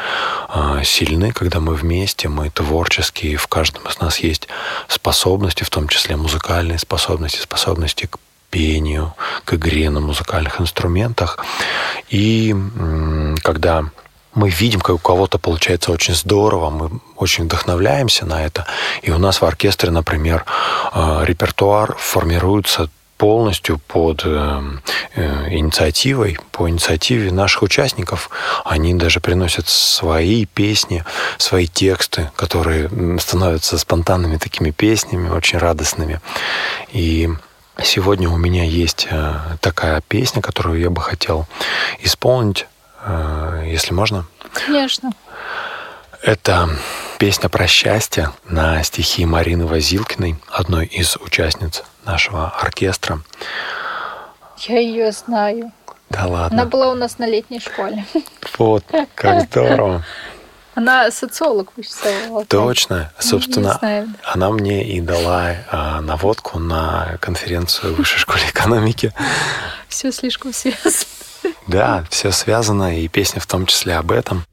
э, 0.48 0.82
сильны, 0.84 1.32
когда 1.32 1.58
мы 1.60 1.74
вместе, 1.74 2.28
мы 2.28 2.50
творческие, 2.50 3.36
в 3.36 3.48
каждом 3.48 3.82
из 3.88 4.00
нас 4.00 4.18
есть 4.20 4.48
способности, 4.88 5.64
в 5.64 5.70
том 5.70 5.88
числе 5.88 6.16
музыкальные 6.16 6.78
способности, 6.78 7.40
способности 7.40 8.06
к 8.06 8.18
пению, 8.50 9.14
к 9.44 9.54
игре 9.54 9.90
на 9.90 10.00
музыкальных 10.00 10.60
инструментах. 10.60 11.38
И 12.08 12.54
когда 13.42 13.86
мы 14.34 14.48
видим, 14.48 14.80
как 14.80 14.96
у 14.96 14.98
кого-то 14.98 15.38
получается 15.38 15.92
очень 15.92 16.14
здорово, 16.14 16.70
мы 16.70 16.90
очень 17.16 17.44
вдохновляемся 17.44 18.26
на 18.26 18.44
это. 18.44 18.66
И 19.02 19.10
у 19.10 19.18
нас 19.18 19.40
в 19.40 19.44
оркестре, 19.44 19.90
например, 19.90 20.44
э, 20.94 21.24
репертуар 21.24 21.94
формируется 21.98 22.88
полностью 23.18 23.78
под 23.78 24.22
э, 24.24 24.62
э, 25.14 25.48
инициативой, 25.50 26.38
по 26.50 26.68
инициативе 26.68 27.30
наших 27.30 27.62
участников. 27.62 28.30
Они 28.64 28.94
даже 28.94 29.20
приносят 29.20 29.68
свои 29.68 30.46
песни, 30.46 31.04
свои 31.36 31.66
тексты, 31.66 32.30
которые 32.34 32.90
становятся 33.20 33.78
спонтанными 33.78 34.38
такими 34.38 34.70
песнями, 34.70 35.28
очень 35.28 35.58
радостными. 35.58 36.20
И 36.90 37.28
сегодня 37.82 38.28
у 38.28 38.36
меня 38.38 38.64
есть 38.64 39.06
такая 39.60 40.02
песня, 40.08 40.42
которую 40.42 40.80
я 40.80 40.90
бы 40.90 41.00
хотел 41.00 41.46
исполнить 42.00 42.66
если 43.66 43.92
можно. 43.92 44.26
Конечно. 44.66 45.12
Это 46.22 46.68
песня 47.18 47.48
про 47.48 47.66
счастье 47.66 48.30
на 48.44 48.82
стихи 48.84 49.24
Марины 49.26 49.66
Возилкиной, 49.66 50.36
одной 50.48 50.86
из 50.86 51.16
участниц 51.16 51.82
нашего 52.04 52.48
оркестра. 52.48 53.20
Я 54.58 54.78
ее 54.78 55.10
знаю. 55.10 55.72
Да 56.10 56.26
ладно. 56.26 56.62
Она 56.62 56.70
была 56.70 56.90
у 56.90 56.94
нас 56.94 57.18
на 57.18 57.26
летней 57.26 57.58
школе. 57.58 58.04
Вот, 58.58 58.84
как 59.14 59.42
здорово. 59.42 60.04
Она 60.74 61.10
социолог 61.10 61.72
вычислила. 61.76 62.44
Точно. 62.46 63.12
Собственно, 63.18 63.78
она 64.22 64.50
мне 64.50 64.84
и 64.84 65.00
дала 65.00 65.56
а, 65.70 66.00
наводку 66.00 66.58
на 66.58 67.18
конференцию 67.20 67.94
Высшей 67.94 68.18
школы 68.20 68.40
экономики. 68.48 69.12
Все 69.88 70.12
слишком 70.12 70.52
связано. 70.52 70.92
Да, 71.66 72.04
все 72.10 72.30
связано, 72.30 72.98
и 72.98 73.08
песня 73.08 73.40
в 73.40 73.46
том 73.46 73.66
числе 73.66 73.96
об 73.96 74.10
этом. 74.12 74.44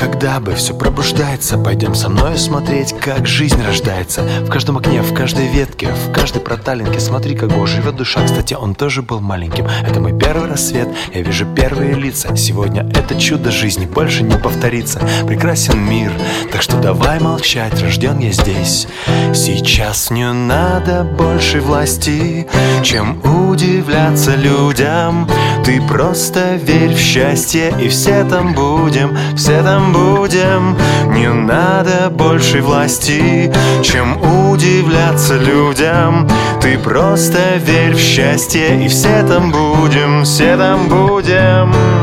Когда 0.00 0.40
бы 0.40 0.54
все 0.54 0.72
пробуждается 0.72 1.58
Пойдем 1.58 1.94
со 1.94 2.08
мной 2.08 2.38
смотреть, 2.38 2.94
как 2.98 3.26
жизнь 3.26 3.62
рождается. 3.62 4.22
В 4.22 4.48
каждом 4.48 4.78
окне, 4.78 5.02
в 5.02 5.12
каждой 5.12 5.48
ветке, 5.48 5.88
в 5.88 6.12
каждой 6.12 6.40
проталинке. 6.40 6.98
Смотри, 7.00 7.34
как 7.34 7.50
Бог 7.50 7.66
живет 7.66 7.96
душа, 7.96 8.24
кстати, 8.24 8.54
он 8.54 8.74
тоже 8.74 9.02
был 9.02 9.20
маленьким. 9.20 9.66
Это 9.66 10.00
мой 10.00 10.18
первый 10.18 10.48
рассвет, 10.48 10.88
я 11.12 11.20
вижу 11.20 11.44
первые 11.54 11.94
лица. 11.94 12.34
Сегодня 12.34 12.88
это 12.94 13.20
чудо 13.20 13.50
жизни. 13.50 13.84
Больше 13.84 14.22
не 14.22 14.36
повторится. 14.38 15.00
Прекрасен 15.26 15.78
мир, 15.78 16.12
так 16.50 16.62
что 16.62 16.80
давай 16.80 17.20
молчать, 17.20 17.80
рожден 17.82 18.18
я 18.20 18.32
здесь. 18.32 18.88
Сейчас 19.34 20.10
не 20.10 20.32
надо 20.32 21.04
больше 21.04 21.60
власти, 21.60 22.48
чем 22.82 23.20
удивляться 23.50 24.34
людям. 24.34 25.28
Ты 25.64 25.80
просто 25.82 26.54
верь 26.54 26.94
в 26.94 26.98
счастье, 26.98 27.74
и 27.80 27.88
все 27.88 28.24
там 28.24 28.54
будем 28.54 29.16
все 29.36 29.62
там 29.62 29.89
будем 29.92 30.76
Не 31.08 31.28
надо 31.28 32.10
больше 32.10 32.62
власти, 32.62 33.52
чем 33.82 34.16
удивляться 34.50 35.36
людям. 35.36 36.28
Ты 36.60 36.78
просто 36.78 37.56
верь 37.58 37.94
в 37.94 38.00
счастье, 38.00 38.84
и 38.84 38.88
все 38.88 39.22
там 39.26 39.50
будем, 39.50 40.24
все 40.24 40.56
там 40.56 40.88
будем 40.88 41.99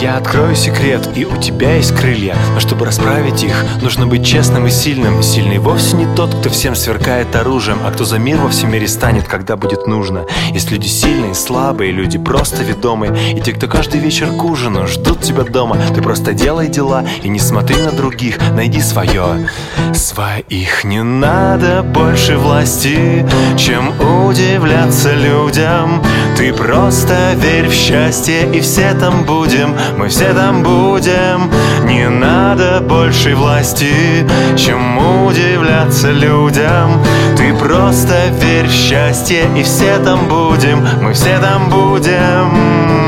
Я 0.00 0.16
открою 0.16 0.54
секрет, 0.54 1.08
и 1.16 1.24
у 1.24 1.36
тебя 1.38 1.74
есть 1.74 1.92
крылья. 1.92 2.36
Но 2.54 2.60
чтобы 2.60 2.84
расправить 2.84 3.42
их, 3.42 3.64
нужно 3.82 4.06
быть 4.06 4.24
честным 4.24 4.68
и 4.68 4.70
сильным. 4.70 5.24
Сильный 5.24 5.58
вовсе 5.58 5.96
не 5.96 6.06
тот, 6.14 6.32
кто 6.32 6.50
всем 6.50 6.76
сверкает 6.76 7.34
оружием 7.34 7.78
А 7.84 7.90
кто 7.90 8.04
за 8.04 8.18
мир 8.18 8.36
во 8.36 8.48
всем 8.48 8.70
мире 8.70 8.86
станет, 8.86 9.26
когда 9.26 9.56
будет 9.56 9.88
нужно. 9.88 10.24
Есть 10.52 10.70
люди 10.70 10.86
сильные, 10.86 11.34
слабые, 11.34 11.90
люди 11.90 12.16
просто 12.16 12.62
ведомые. 12.62 13.36
И 13.36 13.40
те, 13.40 13.52
кто 13.52 13.66
каждый 13.66 13.98
вечер 13.98 14.28
к 14.28 14.44
ужину 14.44 14.86
ждут 14.86 15.20
тебя 15.22 15.42
дома. 15.42 15.76
Ты 15.92 16.00
просто 16.00 16.32
делай 16.32 16.68
дела 16.68 17.04
и 17.24 17.28
не 17.28 17.40
смотри 17.40 17.82
на 17.82 17.90
других. 17.90 18.38
Найди 18.52 18.80
свое. 18.80 19.48
Своих 19.94 20.84
не 20.84 21.02
надо 21.02 21.82
больше 21.82 22.36
власти 22.36 23.26
Чем 23.56 23.88
удивляться 24.00 25.12
людям. 25.12 26.04
Ты 26.36 26.52
просто 26.52 27.32
верь 27.34 27.66
в 27.66 27.74
счастье 27.74 28.48
и 28.52 28.60
все 28.60 28.94
там 28.94 29.24
будем 29.24 29.74
Мы 29.96 30.08
все 30.08 30.32
там 30.34 30.62
будем. 30.62 31.50
Не 31.84 32.08
надо 32.08 32.80
больше 32.80 33.34
власти 33.34 34.26
Чем 34.56 34.98
удивляться 35.26 36.10
людям. 36.10 37.02
Ты 37.36 37.54
просто 37.54 38.28
верь 38.40 38.66
в 38.66 38.72
счастье 38.72 39.48
и 39.56 39.62
все 39.62 39.98
там 39.98 40.28
будем. 40.28 40.86
Мы 41.02 41.12
все 41.12 41.38
там 41.38 41.68
будем. 41.70 42.98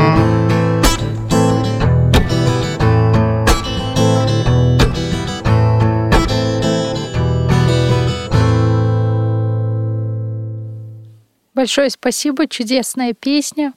Большое 11.61 11.91
спасибо, 11.91 12.47
чудесная 12.47 13.13
песня. 13.13 13.73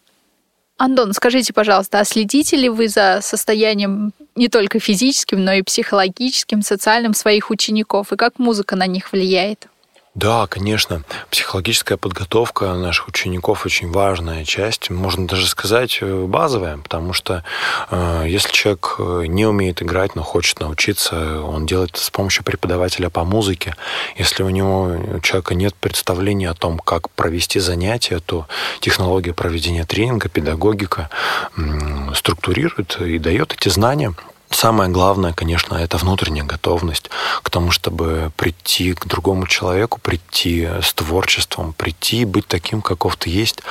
Антон, 0.76 1.12
скажите, 1.12 1.52
пожалуйста, 1.52 2.00
а 2.00 2.04
следите 2.04 2.56
ли 2.56 2.68
вы 2.68 2.88
за 2.88 3.20
состоянием 3.22 4.12
не 4.34 4.48
только 4.48 4.80
физическим, 4.80 5.44
но 5.44 5.52
и 5.52 5.62
психологическим, 5.62 6.62
социальным 6.62 7.14
своих 7.14 7.50
учеников, 7.50 8.12
и 8.12 8.16
как 8.16 8.38
музыка 8.38 8.74
на 8.74 8.86
них 8.86 9.12
влияет? 9.12 9.68
Да, 10.14 10.46
конечно. 10.46 11.02
Психологическая 11.28 11.98
подготовка 11.98 12.72
наших 12.74 13.08
учеников 13.08 13.66
очень 13.66 13.90
важная 13.90 14.44
часть, 14.44 14.88
можно 14.88 15.26
даже 15.26 15.48
сказать 15.48 15.98
э, 16.00 16.24
базовая, 16.26 16.78
потому 16.78 17.12
что 17.12 17.42
э, 17.90 18.24
если 18.28 18.52
человек 18.52 18.94
э, 19.00 19.24
не 19.26 19.44
умеет 19.44 19.82
играть, 19.82 20.14
но 20.14 20.22
хочет 20.22 20.60
научиться, 20.60 21.42
он 21.42 21.66
делает 21.66 21.90
это 21.90 22.00
с 22.00 22.10
помощью 22.10 22.44
преподавателя 22.44 23.10
по 23.10 23.24
музыке. 23.24 23.74
Если 24.16 24.44
у 24.44 24.50
него 24.50 24.82
у 25.16 25.18
человека 25.18 25.56
нет 25.56 25.74
представления 25.74 26.50
о 26.50 26.54
том, 26.54 26.78
как 26.78 27.10
провести 27.10 27.58
занятия, 27.58 28.20
то 28.20 28.46
технология 28.78 29.32
проведения 29.32 29.84
тренинга, 29.84 30.28
педагогика 30.28 31.10
э, 31.56 31.60
структурирует 32.14 33.00
и 33.00 33.18
дает 33.18 33.52
эти 33.54 33.68
знания. 33.68 34.14
Самое 34.54 34.88
главное, 34.88 35.32
конечно, 35.32 35.74
это 35.74 35.96
внутренняя 35.96 36.44
готовность 36.44 37.10
к 37.42 37.50
тому, 37.50 37.72
чтобы 37.72 38.30
прийти 38.36 38.94
к 38.94 39.04
другому 39.06 39.48
человеку, 39.48 39.98
прийти 40.00 40.68
с 40.80 40.94
творчеством, 40.94 41.72
прийти 41.72 42.20
и 42.20 42.24
быть 42.24 42.46
таким, 42.46 42.80
каков 42.80 43.16
ты 43.16 43.30
есть, 43.30 43.62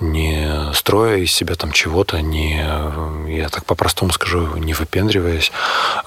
не 0.00 0.72
строя 0.72 1.18
из 1.18 1.30
себя 1.30 1.56
там 1.56 1.72
чего-то, 1.72 2.22
не, 2.22 2.56
я 3.28 3.48
так 3.50 3.66
по-простому 3.66 4.12
скажу, 4.12 4.56
не 4.56 4.72
выпендриваясь, 4.72 5.52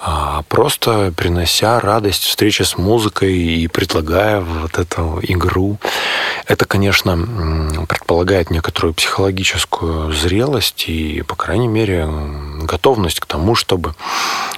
а 0.00 0.42
просто 0.48 1.12
принося 1.16 1.78
радость 1.78 2.24
встречи 2.24 2.62
с 2.62 2.76
музыкой 2.76 3.34
и 3.34 3.68
предлагая 3.68 4.40
вот 4.40 4.78
эту 4.78 5.20
игру. 5.22 5.78
Это, 6.46 6.64
конечно, 6.64 7.86
предполагает 7.88 8.50
некоторую 8.50 8.94
психологическую 8.94 10.12
зрелость 10.12 10.88
и, 10.88 11.22
по 11.22 11.36
крайней 11.36 11.68
мере, 11.68 12.08
готовность 12.62 13.20
к 13.20 13.26
тому, 13.26 13.54
чтобы 13.54 13.94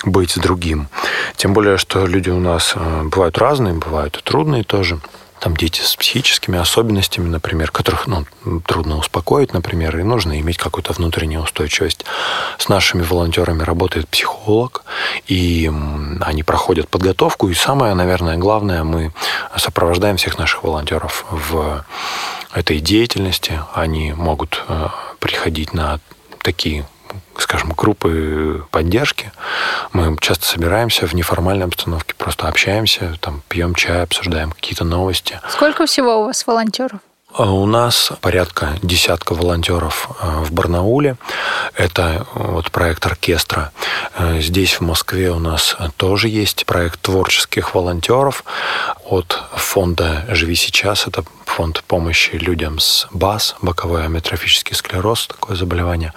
быть 0.05 0.39
другим. 0.41 0.89
Тем 1.37 1.53
более, 1.53 1.77
что 1.77 2.07
люди 2.07 2.31
у 2.31 2.41
нас 2.41 2.73
э, 2.75 3.03
бывают 3.05 3.39
разные, 3.39 3.75
бывают 3.75 4.17
и 4.17 4.23
трудные 4.23 4.65
тоже 4.65 5.01
там 5.41 5.57
дети 5.57 5.81
с 5.81 5.97
психическими 5.97 6.59
особенностями, 6.59 7.29
например, 7.29 7.71
которых 7.71 8.07
ну, 8.07 8.27
трудно 8.67 8.99
успокоить, 8.99 9.55
например, 9.55 9.99
и 9.99 10.03
нужно 10.03 10.39
иметь 10.39 10.59
какую-то 10.59 10.93
внутреннюю 10.93 11.43
устойчивость. 11.43 12.05
С 12.59 12.69
нашими 12.69 13.03
волонтерами 13.03 13.63
работает 13.63 14.07
психолог, 14.09 14.85
и 15.27 15.73
они 16.21 16.43
проходят 16.43 16.89
подготовку. 16.89 17.49
И 17.49 17.55
самое, 17.55 17.95
наверное, 17.95 18.37
главное, 18.37 18.85
мы 18.85 19.13
сопровождаем 19.57 20.19
всех 20.19 20.39
наших 20.39 20.63
волонтеров 20.63 21.25
в 21.31 21.85
этой 22.53 22.79
деятельности. 22.81 23.61
Они 23.73 24.13
могут 24.13 24.63
э, 24.69 24.89
приходить 25.21 25.73
на 25.73 26.01
такие 26.43 26.87
скажем, 27.40 27.72
группы 27.76 28.64
поддержки. 28.70 29.33
Мы 29.92 30.16
часто 30.20 30.46
собираемся 30.46 31.07
в 31.07 31.14
неформальной 31.14 31.66
обстановке, 31.66 32.14
просто 32.14 32.48
общаемся, 32.48 33.16
там, 33.20 33.42
пьем 33.48 33.74
чай, 33.74 34.03
обсуждаем 34.03 34.53
какие-то 34.53 34.85
новости. 34.85 35.40
Сколько 35.48 35.87
всего 35.87 36.22
у 36.22 36.24
вас 36.26 36.46
волонтеров? 36.46 37.00
А 37.33 37.53
у 37.53 37.64
нас 37.64 38.12
порядка 38.20 38.76
десятка 38.83 39.35
волонтеров 39.35 40.11
э, 40.20 40.42
в 40.42 40.53
Барнауле. 40.53 41.16
Это 41.76 42.26
вот 42.35 42.72
проект 42.72 43.07
оркестра. 43.07 43.70
Э, 44.18 44.40
здесь, 44.40 44.74
в 44.74 44.81
Москве, 44.81 45.31
у 45.31 45.38
нас 45.38 45.76
тоже 45.96 46.29
есть 46.29 46.66
проект 46.66 47.00
творческих 47.00 47.74
волонтеров 47.74 48.44
от 49.05 49.40
фонда 49.55 50.24
«Живи 50.29 50.57
сейчас». 50.57 51.07
Это 51.07 51.22
фонд 51.51 51.83
помощи 51.87 52.37
людям 52.37 52.79
с 52.79 53.09
БАС, 53.11 53.57
боковой 53.61 54.05
амиотрофический 54.05 54.77
склероз, 54.77 55.27
такое 55.27 55.57
заболевание. 55.57 56.13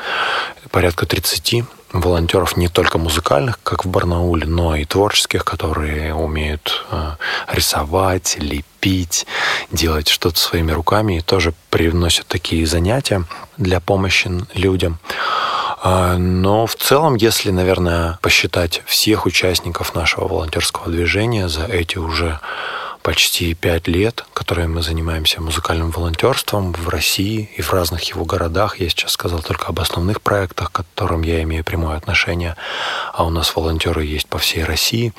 Порядка 0.71 1.05
30 1.05 1.63
волонтеров 1.91 2.55
не 2.55 2.69
только 2.69 2.97
музыкальных, 2.97 3.59
как 3.63 3.85
в 3.85 3.87
Барнауле, 3.87 4.45
но 4.45 4.75
и 4.75 4.85
творческих, 4.85 5.43
которые 5.43 6.13
умеют 6.13 6.85
э, 6.91 7.15
рисовать, 7.51 8.37
лепить, 8.39 9.25
делать 9.71 10.07
что-то 10.07 10.39
своими 10.39 10.71
руками 10.71 11.17
и 11.17 11.21
тоже 11.21 11.53
привносят 11.69 12.27
такие 12.27 12.65
занятия 12.65 13.23
для 13.57 13.79
помощи 13.79 14.29
людям. 14.53 14.99
А, 15.81 16.17
но 16.17 16.65
в 16.65 16.75
целом, 16.75 17.15
если, 17.15 17.51
наверное, 17.51 18.17
посчитать 18.21 18.81
всех 18.85 19.25
участников 19.25 19.95
нашего 19.95 20.27
волонтерского 20.27 20.89
движения 20.89 21.49
за 21.49 21.65
эти 21.65 21.97
уже 21.97 22.39
почти 23.03 23.53
пять 23.53 23.87
лет, 23.87 24.25
которые 24.33 24.67
мы 24.67 24.81
занимаемся 24.81 25.41
музыкальным 25.41 25.91
волонтерством 25.91 26.71
в 26.71 26.87
России 26.87 27.49
и 27.57 27.61
в 27.61 27.71
разных 27.73 28.03
его 28.03 28.23
городах. 28.23 28.79
Я 28.79 28.89
сейчас 28.89 29.11
сказал 29.11 29.41
только 29.41 29.67
об 29.67 29.79
основных 29.81 30.21
проектах, 30.21 30.71
к 30.71 30.75
которым 30.75 31.21
я 31.21 31.43
имею 31.43 31.63
прямое 31.65 31.97
отношение, 31.97 32.55
а 33.13 33.25
у 33.25 33.29
нас 33.29 33.55
волонтеры 33.55 34.05
есть 34.05 34.27
по 34.27 34.39
всей 34.39 34.63
России. 34.63 35.13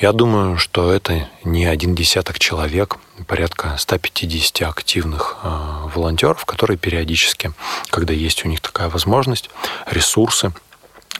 Я 0.00 0.12
думаю, 0.12 0.56
что 0.56 0.90
это 0.90 1.28
не 1.44 1.66
один 1.66 1.94
десяток 1.94 2.38
человек, 2.38 2.96
порядка 3.26 3.76
150 3.78 4.62
активных 4.62 5.36
э, 5.42 5.48
волонтеров, 5.94 6.46
которые 6.46 6.78
периодически, 6.78 7.52
когда 7.90 8.14
есть 8.14 8.44
у 8.44 8.48
них 8.48 8.60
такая 8.60 8.88
возможность, 8.88 9.50
ресурсы, 9.86 10.52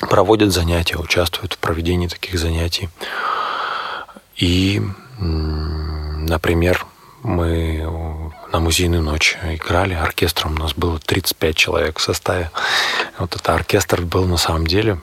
проводят 0.01 0.53
занятия, 0.53 0.97
участвуют 0.97 1.53
в 1.53 1.59
проведении 1.59 2.09
таких 2.09 2.39
занятий. 2.39 2.89
И 4.37 4.83
Например, 5.19 6.87
мы 7.23 8.33
на 8.53 8.61
музейную 8.61 9.03
ночь 9.03 9.39
играли 9.45 9.95
оркестром. 9.95 10.55
У 10.55 10.59
нас 10.59 10.75
было 10.75 10.99
35 10.99 11.57
человек 11.57 11.99
в 11.99 12.03
составе. 12.03 12.51
Вот 13.19 13.35
это 13.37 13.55
оркестр 13.55 14.03
был 14.03 14.27
на 14.27 14.37
самом 14.37 14.67
деле 14.67 15.01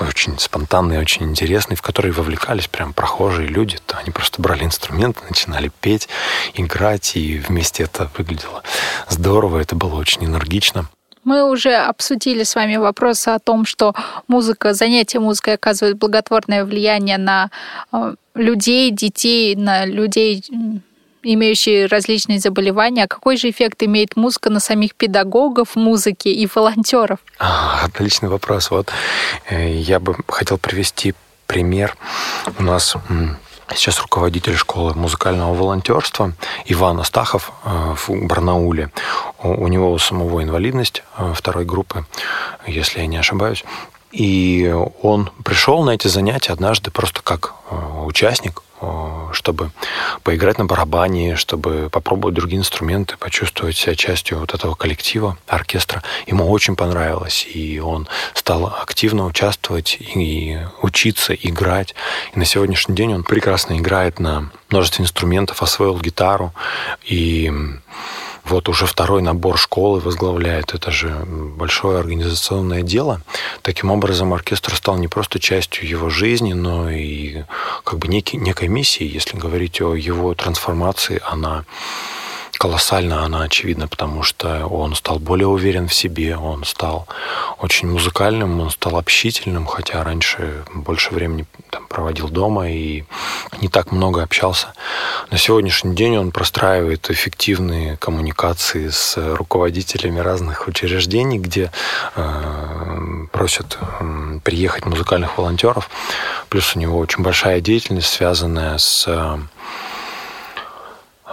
очень 0.00 0.38
спонтанный, 0.38 0.98
очень 0.98 1.24
интересный, 1.24 1.76
в 1.76 1.82
который 1.82 2.10
вовлекались 2.10 2.68
прям 2.68 2.92
прохожие 2.92 3.48
люди. 3.48 3.78
То 3.86 3.96
они 3.98 4.10
просто 4.10 4.42
брали 4.42 4.64
инструменты, 4.64 5.22
начинали 5.28 5.70
петь, 5.80 6.08
играть, 6.54 7.16
и 7.16 7.38
вместе 7.38 7.84
это 7.84 8.10
выглядело 8.16 8.62
здорово, 9.08 9.58
это 9.58 9.74
было 9.74 9.94
очень 9.94 10.24
энергично. 10.24 10.88
Мы 11.26 11.42
уже 11.42 11.74
обсудили 11.74 12.44
с 12.44 12.54
вами 12.54 12.76
вопросы 12.76 13.30
о 13.30 13.40
том, 13.40 13.66
что 13.66 13.94
музыка, 14.28 14.74
занятие 14.74 15.18
музыкой 15.18 15.54
оказывает 15.54 15.98
благотворное 15.98 16.64
влияние 16.64 17.18
на 17.18 17.50
э, 17.92 18.14
людей, 18.36 18.92
детей, 18.92 19.56
на 19.56 19.86
людей, 19.86 20.44
имеющие 21.24 21.86
различные 21.86 22.38
заболевания. 22.38 23.02
А 23.02 23.08
какой 23.08 23.36
же 23.36 23.50
эффект 23.50 23.82
имеет 23.82 24.14
музыка 24.14 24.50
на 24.50 24.60
самих 24.60 24.94
педагогов 24.94 25.74
музыки 25.74 26.28
и 26.28 26.46
волонтеров? 26.46 27.18
А, 27.40 27.84
отличный 27.84 28.28
вопрос. 28.28 28.70
Вот 28.70 28.90
э, 29.50 29.72
я 29.72 29.98
бы 29.98 30.14
хотел 30.28 30.58
привести 30.58 31.14
пример. 31.48 31.96
У 32.56 32.62
нас 32.62 32.94
Сейчас 33.74 34.00
руководитель 34.00 34.56
школы 34.56 34.94
музыкального 34.94 35.52
волонтерства 35.52 36.32
Иван 36.66 37.00
Астахов 37.00 37.52
э, 37.64 37.94
в 37.96 38.26
Барнауле. 38.26 38.90
У 39.42 39.66
него 39.68 39.92
у 39.92 39.98
самого 39.98 40.42
инвалидность 40.42 41.02
э, 41.18 41.32
второй 41.34 41.64
группы, 41.64 42.06
если 42.66 43.00
я 43.00 43.06
не 43.06 43.16
ошибаюсь. 43.16 43.64
И 44.12 44.72
он 45.02 45.30
пришел 45.44 45.82
на 45.82 45.90
эти 45.90 46.08
занятия 46.08 46.52
однажды 46.52 46.90
просто 46.90 47.22
как 47.22 47.54
э, 47.70 47.76
участник– 48.04 48.62
чтобы 49.32 49.70
поиграть 50.22 50.58
на 50.58 50.64
барабане, 50.64 51.36
чтобы 51.36 51.88
попробовать 51.90 52.34
другие 52.34 52.58
инструменты, 52.58 53.16
почувствовать 53.16 53.76
себя 53.76 53.94
частью 53.94 54.38
вот 54.38 54.54
этого 54.54 54.74
коллектива, 54.74 55.38
оркестра. 55.46 56.02
Ему 56.26 56.50
очень 56.50 56.76
понравилось, 56.76 57.46
и 57.52 57.78
он 57.78 58.08
стал 58.34 58.66
активно 58.66 59.26
участвовать 59.26 59.96
и 60.00 60.58
учиться 60.82 61.34
играть. 61.34 61.94
И 62.34 62.38
на 62.38 62.44
сегодняшний 62.44 62.94
день 62.94 63.14
он 63.14 63.24
прекрасно 63.24 63.78
играет 63.78 64.18
на 64.18 64.50
множестве 64.70 65.04
инструментов, 65.04 65.62
освоил 65.62 65.98
гитару 65.98 66.52
и 67.04 67.52
вот 68.48 68.68
уже 68.68 68.86
второй 68.86 69.22
набор 69.22 69.58
школы 69.58 70.00
возглавляет. 70.00 70.74
Это 70.74 70.90
же 70.90 71.10
большое 71.26 71.98
организационное 71.98 72.82
дело. 72.82 73.20
Таким 73.62 73.90
образом, 73.90 74.32
оркестр 74.32 74.74
стал 74.74 74.96
не 74.98 75.08
просто 75.08 75.38
частью 75.38 75.88
его 75.88 76.08
жизни, 76.08 76.52
но 76.52 76.90
и 76.90 77.42
как 77.84 77.98
бы 77.98 78.08
некий, 78.08 78.36
некой 78.36 78.68
миссией. 78.68 79.10
Если 79.10 79.36
говорить 79.36 79.80
о 79.80 79.94
его 79.94 80.34
трансформации, 80.34 81.20
она 81.26 81.64
колоссально 82.58 83.24
она 83.24 83.42
очевидна, 83.42 83.88
потому 83.88 84.22
что 84.22 84.66
он 84.66 84.94
стал 84.94 85.18
более 85.18 85.46
уверен 85.46 85.88
в 85.88 85.94
себе, 85.94 86.36
он 86.36 86.64
стал 86.64 87.06
очень 87.58 87.88
музыкальным, 87.88 88.60
он 88.60 88.70
стал 88.70 88.96
общительным, 88.96 89.66
хотя 89.66 90.02
раньше 90.02 90.64
больше 90.74 91.14
времени 91.14 91.46
там, 91.70 91.86
проводил 91.86 92.28
дома 92.28 92.70
и 92.70 93.04
не 93.60 93.68
так 93.68 93.92
много 93.92 94.22
общался. 94.22 94.72
На 95.30 95.38
сегодняшний 95.38 95.94
день 95.94 96.16
он 96.16 96.30
простраивает 96.30 97.10
эффективные 97.10 97.96
коммуникации 97.96 98.88
с 98.88 99.16
руководителями 99.16 100.20
разных 100.20 100.68
учреждений, 100.68 101.38
где 101.38 101.70
э, 102.14 103.26
просят 103.32 103.78
э, 103.80 104.38
приехать 104.42 104.86
музыкальных 104.86 105.38
волонтеров. 105.38 105.90
Плюс 106.48 106.76
у 106.76 106.78
него 106.78 106.98
очень 106.98 107.22
большая 107.22 107.60
деятельность, 107.60 108.08
связанная 108.08 108.78
с 108.78 109.04
э, 109.06 109.38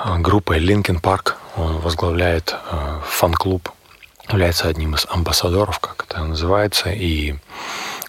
группой 0.04 0.60
Linkin 0.60 1.02
Park. 1.02 1.34
Он 1.56 1.80
возглавляет 1.80 2.56
э, 2.72 3.00
фан-клуб, 3.06 3.70
является 4.30 4.68
одним 4.68 4.96
из 4.96 5.06
амбассадоров, 5.10 5.80
как 5.80 6.06
это 6.08 6.24
называется. 6.24 6.92
И 6.92 7.36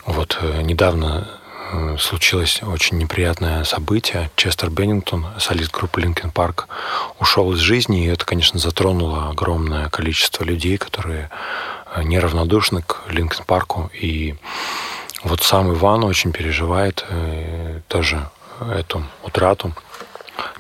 вот 0.06 0.38
э, 0.40 0.62
недавно 0.62 1.28
э, 1.72 1.96
случилось 1.98 2.62
очень 2.62 2.98
неприятное 2.98 3.64
событие. 3.64 4.30
Честер 4.36 4.70
Беннингтон, 4.70 5.26
солист 5.38 5.72
группы 5.72 6.00
Linkin 6.00 6.32
Park, 6.32 6.64
ушел 7.20 7.52
из 7.52 7.58
жизни, 7.58 8.04
и 8.04 8.08
это, 8.08 8.24
конечно, 8.24 8.58
затронуло 8.58 9.28
огромное 9.30 9.88
количество 9.88 10.44
людей, 10.44 10.78
которые 10.78 11.30
неравнодушны 12.02 12.82
к 12.82 13.02
Linkin 13.08 13.44
Парку. 13.46 13.90
И 13.94 14.34
вот 15.22 15.42
сам 15.42 15.72
Иван 15.72 16.02
очень 16.02 16.32
переживает 16.32 17.04
тоже 17.88 18.28
эту 18.60 19.04
утрату 19.22 19.72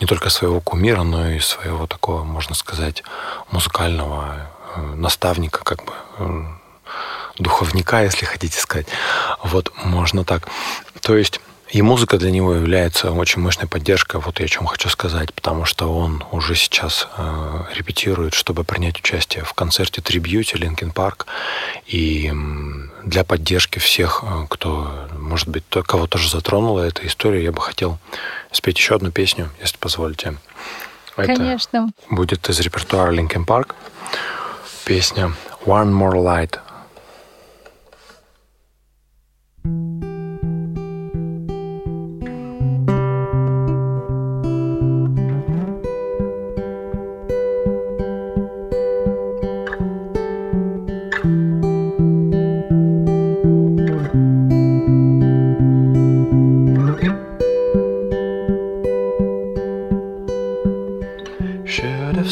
не 0.00 0.06
только 0.06 0.30
своего 0.30 0.60
кумира, 0.60 1.02
но 1.02 1.30
и 1.30 1.40
своего 1.40 1.86
такого, 1.86 2.24
можно 2.24 2.54
сказать, 2.54 3.02
музыкального 3.50 4.48
э, 4.76 4.80
наставника, 4.96 5.64
как 5.64 5.84
бы 5.84 5.92
э, 6.18 6.44
духовника, 7.38 8.02
если 8.02 8.24
хотите 8.24 8.58
сказать. 8.60 8.86
Вот 9.42 9.72
можно 9.84 10.24
так. 10.24 10.48
То 11.00 11.16
есть 11.16 11.40
и 11.74 11.82
музыка 11.82 12.18
для 12.18 12.30
него 12.30 12.54
является 12.54 13.10
очень 13.10 13.42
мощной 13.42 13.66
поддержкой, 13.66 14.20
вот 14.20 14.38
я 14.38 14.46
о 14.46 14.48
чем 14.48 14.64
хочу 14.64 14.88
сказать, 14.88 15.34
потому 15.34 15.64
что 15.64 15.92
он 15.92 16.22
уже 16.30 16.54
сейчас 16.54 17.08
э, 17.16 17.64
репетирует, 17.74 18.34
чтобы 18.34 18.62
принять 18.62 19.00
участие 19.00 19.42
в 19.42 19.54
концерте 19.54 20.00
трибьюте 20.00 20.56
Линкен 20.56 20.92
Парк. 20.92 21.26
И 21.88 22.32
для 23.04 23.24
поддержки 23.24 23.80
всех, 23.80 24.22
э, 24.22 24.46
кто, 24.48 25.08
может 25.18 25.48
быть, 25.48 25.68
то, 25.68 25.82
кого 25.82 26.06
тоже 26.06 26.30
затронула 26.30 26.82
эта 26.82 27.04
история, 27.08 27.42
я 27.42 27.50
бы 27.50 27.60
хотел 27.60 27.98
спеть 28.52 28.78
еще 28.78 28.94
одну 28.94 29.10
песню, 29.10 29.50
если 29.60 29.76
позволите. 29.76 30.36
Конечно. 31.16 31.90
Это 32.06 32.14
будет 32.14 32.48
из 32.48 32.60
репертуара 32.60 33.10
Линкен 33.10 33.44
Парк. 33.44 33.74
Песня 34.84 35.32
One 35.66 35.90
More 35.90 36.22
Light 36.22 36.60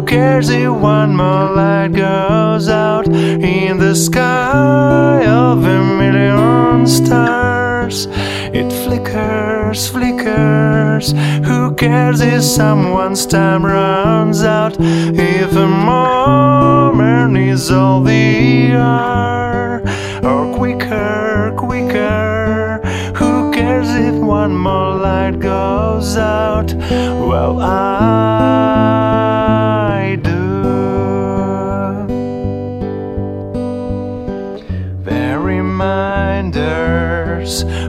cares 0.06 0.50
if 0.50 0.72
one 0.72 1.16
more 1.16 1.52
light 1.56 1.94
goes 1.94 2.70
out 2.70 3.08
in 3.08 3.78
the 3.78 3.96
sky 3.96 5.26
of 5.26 5.64
a 5.64 5.84
million 5.98 6.86
stars? 6.88 8.08
It 8.54 8.72
flickers, 8.72 9.88
flickers. 9.90 11.12
Who 11.46 11.74
cares 11.76 12.22
if 12.22 12.44
someone's 12.44 13.26
time 13.26 13.66
runs 13.66 14.44
out? 14.44 14.76
If 14.80 15.52
a 15.56 15.68
moment 15.68 17.38
is 17.38 17.72
all 17.72 18.04
the 18.04 18.74
are? 18.76 19.82
or 20.24 20.56
quicker, 20.56 21.54
quicker. 21.58 22.82
Who 23.16 23.52
cares 23.52 23.90
if 23.90 24.16
one 24.16 24.56
more 24.56 24.96
light 24.96 25.40
goes 25.40 26.18
out? 26.18 26.74
Well, 26.74 27.60
I. 27.62 29.35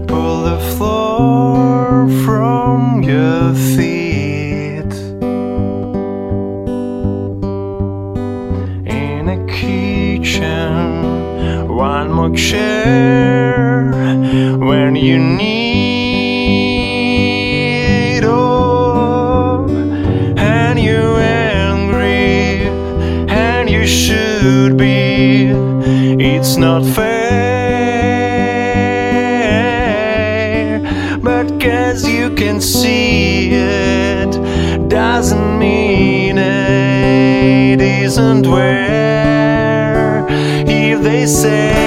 pull 0.07 0.43
the 0.43 0.59
floor 0.77 2.09
from 2.25 3.03
your 3.03 3.55
feet. 3.55 4.93
In 8.87 9.29
a 9.29 9.47
kitchen 9.47 10.77
one 11.69 12.11
more 12.13 12.35
chair. 12.35 13.91
When 14.59 14.97
you 14.97 15.19
need 15.19 15.46
can 32.47 32.61
see 32.61 33.49
it 33.51 34.31
doesn't 34.89 35.59
mean 35.59 36.39
it 36.39 37.81
isn't 37.81 38.47
where. 38.47 40.25
If 40.65 41.03
they 41.03 41.27
say 41.27 41.86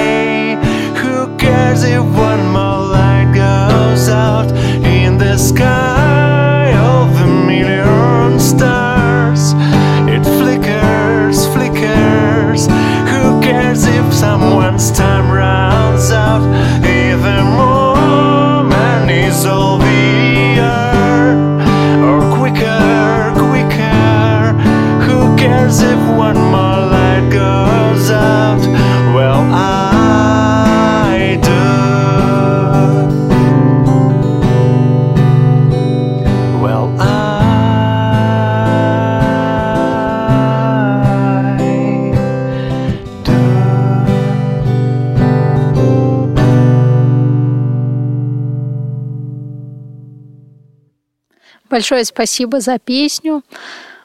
Большое 51.80 52.04
спасибо 52.04 52.60
за 52.60 52.78
песню. 52.78 53.42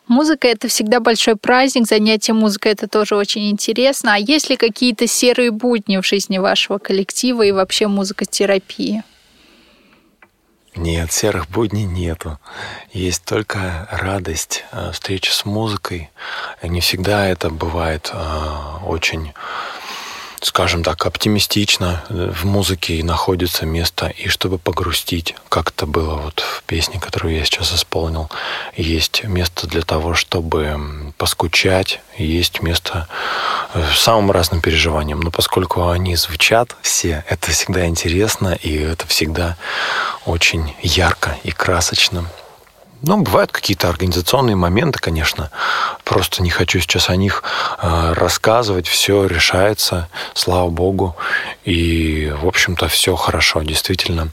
Музыка— 0.08 0.48
это 0.50 0.70
всегда 0.70 1.02
большой 1.02 1.36
праздник, 1.36 1.88
занятие 1.88 2.32
музыкой— 2.32 2.72
это 2.72 2.88
тоже 2.88 3.18
очень 3.18 3.52
интересно. 3.52 4.14
А 4.14 4.18
есть 4.18 4.50
ли 4.50 4.56
какие-то 4.56 5.08
серые 5.08 5.52
будни 5.52 5.98
в 5.98 6.06
жизни 6.06 6.38
вашего 6.38 6.78
коллектива 6.78 7.42
и 7.42 7.52
вообще 7.52 7.88
музыкотерапии? 7.88 9.04
Нет, 10.78 11.12
серых 11.12 11.50
будней 11.50 11.84
нету. 11.84 12.40
Есть 12.94 13.26
только 13.26 13.90
радость, 13.92 14.64
э, 14.72 14.92
встреча 14.94 15.34
с 15.34 15.44
музыкой. 15.44 16.12
Не 16.64 16.80
всегда 16.80 17.28
это 17.28 17.50
бывает 17.50 18.10
э, 18.14 18.86
очень 18.86 19.34
скажем 20.42 20.84
так, 20.84 21.06
оптимистично 21.06 22.04
в 22.10 22.46
музыке 22.46 23.04
находится 23.04 23.66
место, 23.66 24.08
и 24.08 24.28
чтобы 24.28 24.58
погрустить, 24.58 25.36
как 25.50 25.70
это 25.70 25.86
было 25.86 26.16
вот 26.16 26.40
в 26.40 26.64
песне, 26.64 27.00
которую 27.00 27.36
я 27.36 27.46
сейчас 27.46 27.74
исполнил, 27.74 28.30
есть 28.76 29.24
место 29.24 29.68
для 29.68 29.82
того, 29.82 30.14
чтобы 30.14 31.14
поскучать, 31.18 32.02
есть 32.18 32.62
место 32.62 33.08
э, 33.74 33.84
самым 33.96 34.32
разным 34.32 34.62
переживаниям. 34.62 35.20
Но 35.20 35.32
поскольку 35.32 35.90
они 35.90 36.16
звучат 36.16 36.76
все, 36.82 37.24
это 37.28 37.52
всегда 37.52 37.86
интересно, 37.86 38.58
и 38.62 38.78
это 38.78 39.08
всегда 39.08 39.58
очень 40.26 40.74
ярко 40.82 41.38
и 41.44 41.52
красочно. 41.52 42.26
Ну, 43.02 43.22
бывают 43.22 43.52
какие-то 43.52 43.90
организационные 43.90 44.56
моменты, 44.56 45.00
конечно. 45.00 45.52
Просто 46.04 46.42
не 46.42 46.50
хочу 46.50 46.80
сейчас 46.80 47.10
о 47.10 47.16
них 47.16 47.44
э, 47.82 48.14
рассказывать. 48.14 48.88
Все 48.88 49.28
решается, 49.28 50.10
слава 50.34 50.70
богу. 50.70 51.16
И, 51.66 52.34
в 52.42 52.48
общем-то, 52.48 52.88
все 52.88 53.16
хорошо. 53.16 53.62
Действительно, 53.64 54.30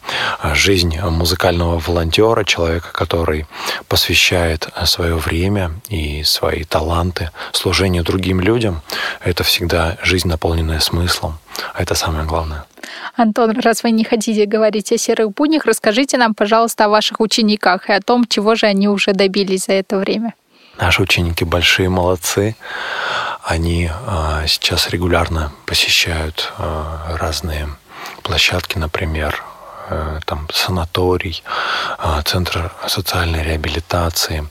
жизнь 0.55 0.99
музыкального 1.01 1.79
волонтера, 1.79 2.45
человека, 2.45 2.93
который 2.93 3.47
посвящает 3.89 4.69
свое 4.85 5.17
время 5.17 5.73
и 5.89 6.23
свои 6.25 6.65
таланты 6.65 7.31
служению 7.53 8.05
другим 8.05 8.41
людям, 8.41 8.83
это 9.21 9.45
всегда 9.45 9.97
жизнь, 10.03 10.29
наполненная 10.29 10.81
смыслом. 10.81 11.39
А 11.75 11.83
это 11.83 11.95
самое 11.95 12.25
главное. 12.25 12.65
Антон, 13.17 13.59
раз 13.61 13.83
вы 13.83 13.91
не 13.91 14.05
хотите 14.05 14.47
говорить 14.47 14.93
о 14.93 14.99
серых 14.99 15.33
буднях, 15.35 15.65
расскажите 15.67 16.19
нам, 16.19 16.35
пожалуйста, 16.35 16.85
о 16.85 16.89
ваших 16.89 17.21
учениках 17.21 17.89
и 17.89 17.93
о 17.93 18.01
том, 18.01 18.27
чего 18.27 18.55
же 18.55 18.67
они 18.67 18.89
уже 18.89 19.13
добились 19.13 19.67
за 19.67 19.75
это 19.75 19.99
время. 19.99 20.35
Наши 20.79 21.03
ученики 21.03 21.45
большие 21.45 21.89
молодцы. 21.89 22.57
Они 23.45 23.91
э, 23.91 24.47
сейчас 24.47 24.89
регулярно 24.91 25.53
посещают 25.67 26.53
э, 26.59 27.17
разные 27.19 27.69
площадки, 28.23 28.79
например, 28.79 29.43
э, 29.91 30.21
там 30.25 30.49
санаторий, 30.53 31.43
э, 31.99 32.23
центр 32.25 32.73
социальной 32.87 33.43
реабилитации. 33.43 34.49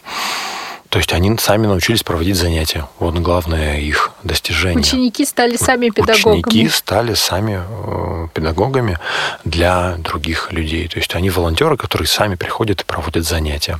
То 0.91 0.99
есть 0.99 1.13
они 1.13 1.37
сами 1.37 1.67
научились 1.67 2.03
проводить 2.03 2.35
занятия. 2.35 2.85
Вот 2.99 3.15
главное 3.15 3.79
их 3.79 4.11
достижение. 4.23 4.81
Ученики 4.81 5.23
стали 5.23 5.55
сами 5.55 5.89
педагогами. 5.89 6.41
Ученики 6.41 6.67
стали 6.67 7.13
сами 7.13 7.61
э, 7.65 8.27
педагогами 8.33 8.99
для 9.45 9.95
других 9.99 10.51
людей. 10.51 10.89
То 10.89 10.97
есть 10.99 11.15
они 11.15 11.29
волонтеры, 11.29 11.77
которые 11.77 12.09
сами 12.09 12.35
приходят 12.35 12.81
и 12.81 12.83
проводят 12.83 13.25
занятия. 13.25 13.79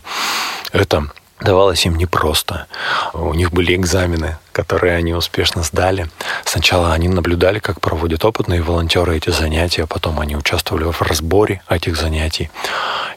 Это 0.72 1.10
давалось 1.42 1.86
им 1.86 1.98
непросто. 1.98 2.68
У 3.14 3.34
них 3.34 3.52
были 3.52 3.76
экзамены, 3.76 4.38
которые 4.54 4.96
они 4.96 5.14
успешно 5.14 5.64
сдали. 5.64 6.08
Сначала 6.46 6.94
они 6.94 7.10
наблюдали, 7.10 7.60
как 7.60 7.82
проводят 7.82 8.24
опытные 8.24 8.62
волонтеры 8.62 9.18
эти 9.18 9.32
занятия, 9.32 9.86
потом 9.86 10.18
они 10.22 10.38
участвовали 10.38 10.86
в 10.90 11.02
разборе 11.02 11.62
этих 11.70 11.98
занятий. 11.98 12.50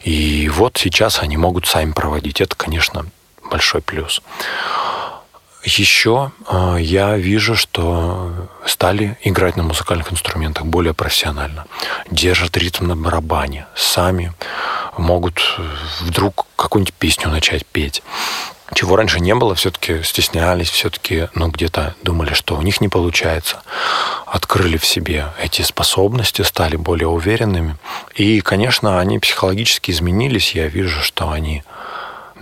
И 0.02 0.50
вот 0.52 0.78
сейчас 0.78 1.20
они 1.20 1.36
могут 1.36 1.66
сами 1.68 1.92
проводить. 1.92 2.40
Это, 2.40 2.56
конечно, 2.56 3.06
большой 3.50 3.80
плюс. 3.80 4.22
Еще 5.64 6.30
э, 6.46 6.76
я 6.80 7.16
вижу, 7.16 7.56
что 7.56 8.30
стали 8.66 9.16
играть 9.22 9.56
на 9.56 9.62
музыкальных 9.62 10.12
инструментах 10.12 10.66
более 10.66 10.92
профессионально. 10.92 11.66
Держат 12.10 12.56
ритм 12.58 12.86
на 12.86 12.96
барабане, 12.96 13.66
сами 13.74 14.34
могут 14.98 15.58
вдруг 16.00 16.46
какую-нибудь 16.56 16.94
песню 16.94 17.30
начать 17.30 17.64
петь. 17.64 18.02
Чего 18.74 18.96
раньше 18.96 19.20
не 19.20 19.34
было, 19.34 19.54
все-таки 19.54 20.02
стеснялись, 20.02 20.68
все-таки, 20.68 21.28
ну, 21.34 21.48
где-то 21.48 21.94
думали, 22.02 22.34
что 22.34 22.56
у 22.56 22.62
них 22.62 22.80
не 22.80 22.88
получается. 22.88 23.62
Открыли 24.26 24.78
в 24.78 24.86
себе 24.86 25.28
эти 25.40 25.62
способности, 25.62 26.42
стали 26.42 26.76
более 26.76 27.08
уверенными. 27.08 27.76
И, 28.16 28.40
конечно, 28.40 28.98
они 28.98 29.18
психологически 29.18 29.90
изменились. 29.90 30.54
Я 30.54 30.66
вижу, 30.66 31.02
что 31.02 31.30
они 31.30 31.62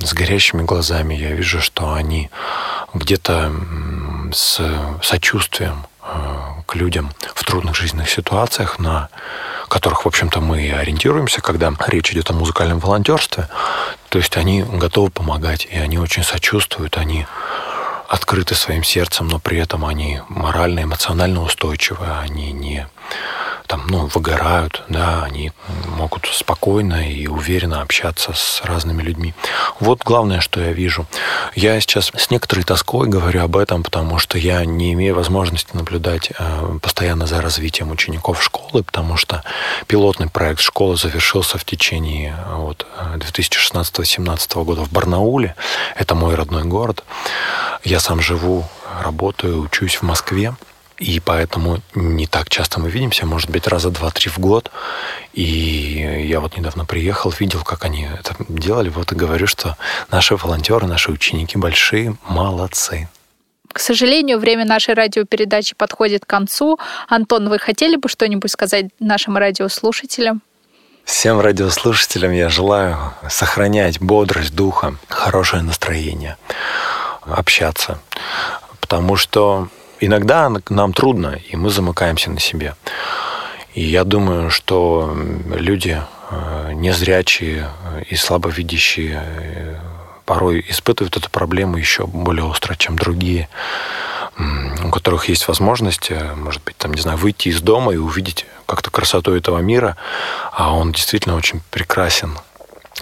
с 0.07 0.15
горящими 0.15 0.63
глазами. 0.63 1.15
Я 1.15 1.33
вижу, 1.33 1.61
что 1.61 1.93
они 1.93 2.31
где-то 2.95 3.53
с 4.33 4.61
сочувствием 5.03 5.87
э, 6.03 6.43
к 6.67 6.75
людям 6.75 7.13
в 7.35 7.45
трудных 7.45 7.77
жизненных 7.77 8.11
ситуациях, 8.11 8.79
на 8.79 9.09
которых, 9.69 10.05
в 10.05 10.09
общем-то, 10.09 10.41
мы 10.41 10.71
ориентируемся, 10.73 11.41
когда 11.41 11.73
речь 11.89 12.13
идет 12.13 12.31
о 12.31 12.35
музыкальном 12.35 12.79
волонтерстве. 12.79 13.49
То 14.09 14.19
есть 14.19 14.37
они 14.37 14.63
готовы 14.63 15.11
помогать, 15.11 15.67
и 15.71 15.79
они 15.79 15.99
очень 15.99 16.23
сочувствуют, 16.23 16.99
они 16.99 17.27
открыты 18.09 18.55
своим 18.55 18.85
сердцем, 18.85 19.29
но 19.29 19.39
при 19.39 19.59
этом 19.59 19.87
они 19.87 20.21
морально, 20.29 20.83
эмоционально 20.83 21.43
устойчивы, 21.43 22.07
они 22.21 22.53
не 22.53 22.87
там, 23.73 23.87
ну, 23.89 24.05
выгорают, 24.05 24.83
да, 24.91 25.25
они 25.25 25.51
могут 25.87 26.27
спокойно 26.27 27.09
и 27.09 27.27
уверенно 27.27 27.81
общаться 27.81 28.35
с 28.35 28.61
разными 28.65 29.03
людьми. 29.03 29.33
Вот 29.81 30.03
главное, 30.05 30.41
что 30.41 30.61
я 30.61 30.73
вижу. 30.73 31.07
Я 31.55 31.81
сейчас 31.81 32.13
с 32.15 32.31
некоторой 32.31 32.65
тоской 32.65 33.09
говорю 33.09 33.43
об 33.43 33.57
этом, 33.57 33.83
потому 33.83 34.19
что 34.19 34.37
я 34.37 34.63
не 34.67 34.93
имею 34.93 35.15
возможности 35.15 35.75
наблюдать 35.75 36.33
э, 36.39 36.79
постоянно 36.83 37.27
за 37.27 37.41
развитием 37.41 37.91
учеников 37.91 38.43
школы, 38.43 38.83
потому 38.83 39.17
что 39.17 39.43
пилотный 39.87 40.29
проект 40.29 40.61
школы 40.61 40.99
завершился 40.99 41.57
в 41.57 41.65
течение 41.65 42.37
вот, 42.55 42.87
2016-2017 43.17 44.65
года 44.65 44.85
в 44.85 44.93
Барнауле. 44.93 45.55
Это 45.97 46.15
мой 46.15 46.35
родной 46.35 46.65
город. 46.65 47.05
Я 47.85 48.01
сам 48.01 48.21
живу, 48.21 48.69
работаю, 49.03 49.63
учусь 49.63 49.95
в 49.95 50.03
Москве. 50.03 50.55
И 51.03 51.19
поэтому 51.19 51.81
не 51.97 52.29
так 52.29 52.49
часто 52.49 52.79
мы 52.79 52.89
видимся, 52.89 53.27
может 53.27 53.51
быть, 53.51 53.67
раза 53.67 53.91
два-три 53.91 54.31
в 54.31 54.39
год. 54.39 54.71
И 55.33 56.27
я 56.29 56.39
вот 56.39 56.57
недавно 56.57 56.85
приехал, 56.85 57.35
видел, 57.41 57.65
как 57.65 57.85
они 57.85 58.05
это 58.05 58.37
делали. 58.49 58.89
Вот 58.89 59.11
и 59.11 59.17
говорю, 59.17 59.49
что 59.49 59.77
наши 60.13 60.37
волонтеры, 60.37 60.87
наши 60.87 61.11
ученики 61.11 61.59
большие 61.59 62.17
молодцы. 62.29 63.09
К 63.73 63.81
сожалению, 63.81 64.39
время 64.39 64.65
нашей 64.65 64.95
радиопередачи 64.95 65.75
подходит 65.75 66.25
к 66.25 66.29
концу. 66.29 66.79
Антон, 67.09 67.49
вы 67.49 67.59
хотели 67.59 67.97
бы 67.97 68.09
что-нибудь 68.09 68.53
сказать 68.53 68.87
нашим 69.01 69.37
радиослушателям? 69.37 70.41
Всем 71.05 71.41
радиослушателям 71.41 72.31
я 72.31 72.49
желаю 72.49 73.13
сохранять 73.29 74.01
бодрость 74.01 74.55
духа, 74.55 74.95
хорошее 75.09 75.65
настроение, 75.65 76.37
общаться. 77.23 77.99
Потому 78.81 79.17
что 79.17 79.69
иногда 80.05 80.51
нам 80.69 80.93
трудно, 80.93 81.39
и 81.49 81.57
мы 81.57 81.71
замыкаемся 81.71 82.31
на 82.31 82.41
себе. 82.41 82.75
И 83.75 83.83
я 83.83 84.05
думаю, 84.05 84.51
что 84.51 85.17
люди 85.49 85.99
э, 86.31 86.73
незрячие 86.75 87.69
и 88.09 88.17
слабовидящие 88.17 89.23
э, 89.25 89.77
порой 90.27 90.65
испытывают 90.69 91.17
эту 91.17 91.31
проблему 91.31 91.77
еще 91.77 92.07
более 92.07 92.45
остро, 92.45 92.75
чем 92.75 92.99
другие, 92.99 93.49
у 94.85 94.91
которых 94.91 95.29
есть 95.29 95.49
возможность, 95.49 96.11
э, 96.11 96.35
может 96.35 96.63
быть, 96.65 96.77
там, 96.77 96.93
не 96.93 97.01
знаю, 97.01 97.17
выйти 97.19 97.49
из 97.49 97.61
дома 97.63 97.93
и 97.93 97.97
увидеть 97.97 98.47
как-то 98.67 98.91
красоту 98.91 99.35
этого 99.35 99.59
мира, 99.59 99.97
а 100.53 100.75
он 100.75 100.93
действительно 100.93 101.37
очень 101.37 101.61
прекрасен, 101.71 102.37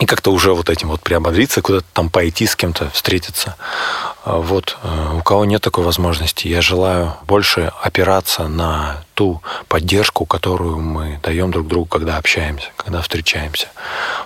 и 0.01 0.07
как-то 0.07 0.33
уже 0.33 0.55
вот 0.55 0.71
этим 0.71 0.89
вот 0.89 1.03
приободриться, 1.03 1.61
куда-то 1.61 1.87
там 1.93 2.09
пойти 2.09 2.47
с 2.47 2.57
кем-то, 2.57 2.89
встретиться. 2.91 3.57
А 4.25 4.39
вот 4.39 4.79
э, 4.83 5.17
у 5.19 5.23
кого 5.23 5.45
нет 5.45 5.61
такой 5.61 5.85
возможности, 5.85 6.49
я 6.49 6.63
желаю 6.63 7.15
больше 7.27 7.71
опираться 7.83 8.49
на 8.49 9.05
ту 9.13 9.43
поддержку, 9.69 10.25
которую 10.25 10.79
мы 10.79 11.21
даем 11.23 11.51
друг 11.51 11.69
другу, 11.69 11.85
когда 11.85 12.17
общаемся, 12.17 12.69
когда 12.77 13.03
встречаемся. 13.03 13.69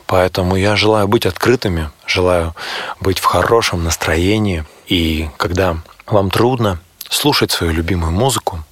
Поэтому 0.06 0.54
я 0.54 0.76
желаю 0.76 1.08
быть 1.08 1.26
открытыми, 1.26 1.90
желаю 2.06 2.54
быть 3.00 3.18
в 3.18 3.24
хорошем 3.24 3.82
настроении. 3.82 4.64
И 4.86 5.28
когда 5.36 5.78
вам 6.06 6.30
трудно, 6.30 6.78
слушать 7.10 7.50
свою 7.50 7.72
любимую 7.72 8.12
музыку, 8.12 8.64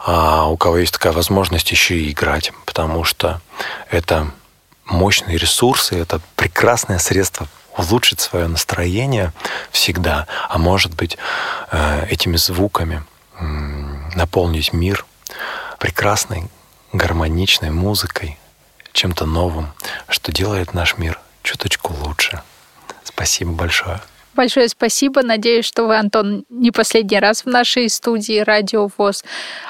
а 0.00 0.46
у 0.48 0.56
кого 0.56 0.78
есть 0.78 0.94
такая 0.94 1.12
возможность 1.12 1.70
еще 1.70 1.96
и 1.96 2.10
играть, 2.10 2.52
потому 2.66 3.04
что 3.04 3.40
это 3.90 4.32
мощные 4.84 5.38
ресурсы, 5.38 5.98
это 5.98 6.20
прекрасное 6.36 6.98
средство 6.98 7.48
улучшить 7.76 8.20
свое 8.20 8.46
настроение 8.48 9.32
всегда, 9.70 10.26
а 10.48 10.58
может 10.58 10.94
быть 10.94 11.16
э, 11.70 12.06
этими 12.08 12.36
звуками 12.36 13.04
наполнить 14.14 14.72
мир 14.72 15.04
прекрасной, 15.78 16.48
гармоничной 16.92 17.70
музыкой, 17.70 18.38
чем-то 18.92 19.26
новым, 19.26 19.72
что 20.08 20.32
делает 20.32 20.74
наш 20.74 20.98
мир 20.98 21.18
чуточку 21.42 21.94
лучше. 21.94 22.42
Спасибо 23.04 23.52
большое. 23.52 24.00
Большое 24.34 24.68
спасибо. 24.68 25.22
Надеюсь, 25.22 25.66
что 25.66 25.86
вы, 25.86 25.98
Антон, 25.98 26.44
не 26.48 26.70
последний 26.70 27.18
раз 27.18 27.44
в 27.44 27.48
нашей 27.48 27.88
студии 27.90 28.38
Радио 28.38 28.88
ВОЗ. 28.96 29.24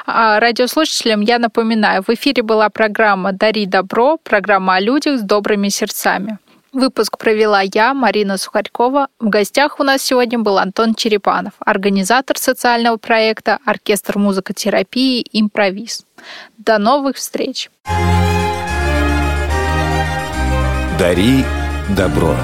А 0.06 0.38
радиослушателям 0.38 1.20
я 1.20 1.38
напоминаю, 1.38 2.02
в 2.02 2.08
эфире 2.10 2.42
была 2.42 2.68
программа 2.68 3.32
«Дари 3.32 3.66
добро», 3.66 4.18
программа 4.22 4.76
о 4.76 4.80
людях 4.80 5.18
с 5.18 5.22
добрыми 5.22 5.68
сердцами. 5.68 6.38
Выпуск 6.72 7.18
провела 7.18 7.60
я, 7.74 7.92
Марина 7.92 8.38
Сухарькова. 8.38 9.08
В 9.20 9.28
гостях 9.28 9.78
у 9.78 9.82
нас 9.82 10.00
сегодня 10.00 10.38
был 10.38 10.56
Антон 10.56 10.94
Черепанов, 10.94 11.52
организатор 11.58 12.38
социального 12.38 12.96
проекта 12.96 13.58
«Оркестр 13.66 14.16
музыкотерапии 14.16 15.26
«Импровиз». 15.32 16.06
До 16.56 16.78
новых 16.78 17.16
встреч! 17.16 17.68
Дари 20.98 21.44
добро. 21.90 22.34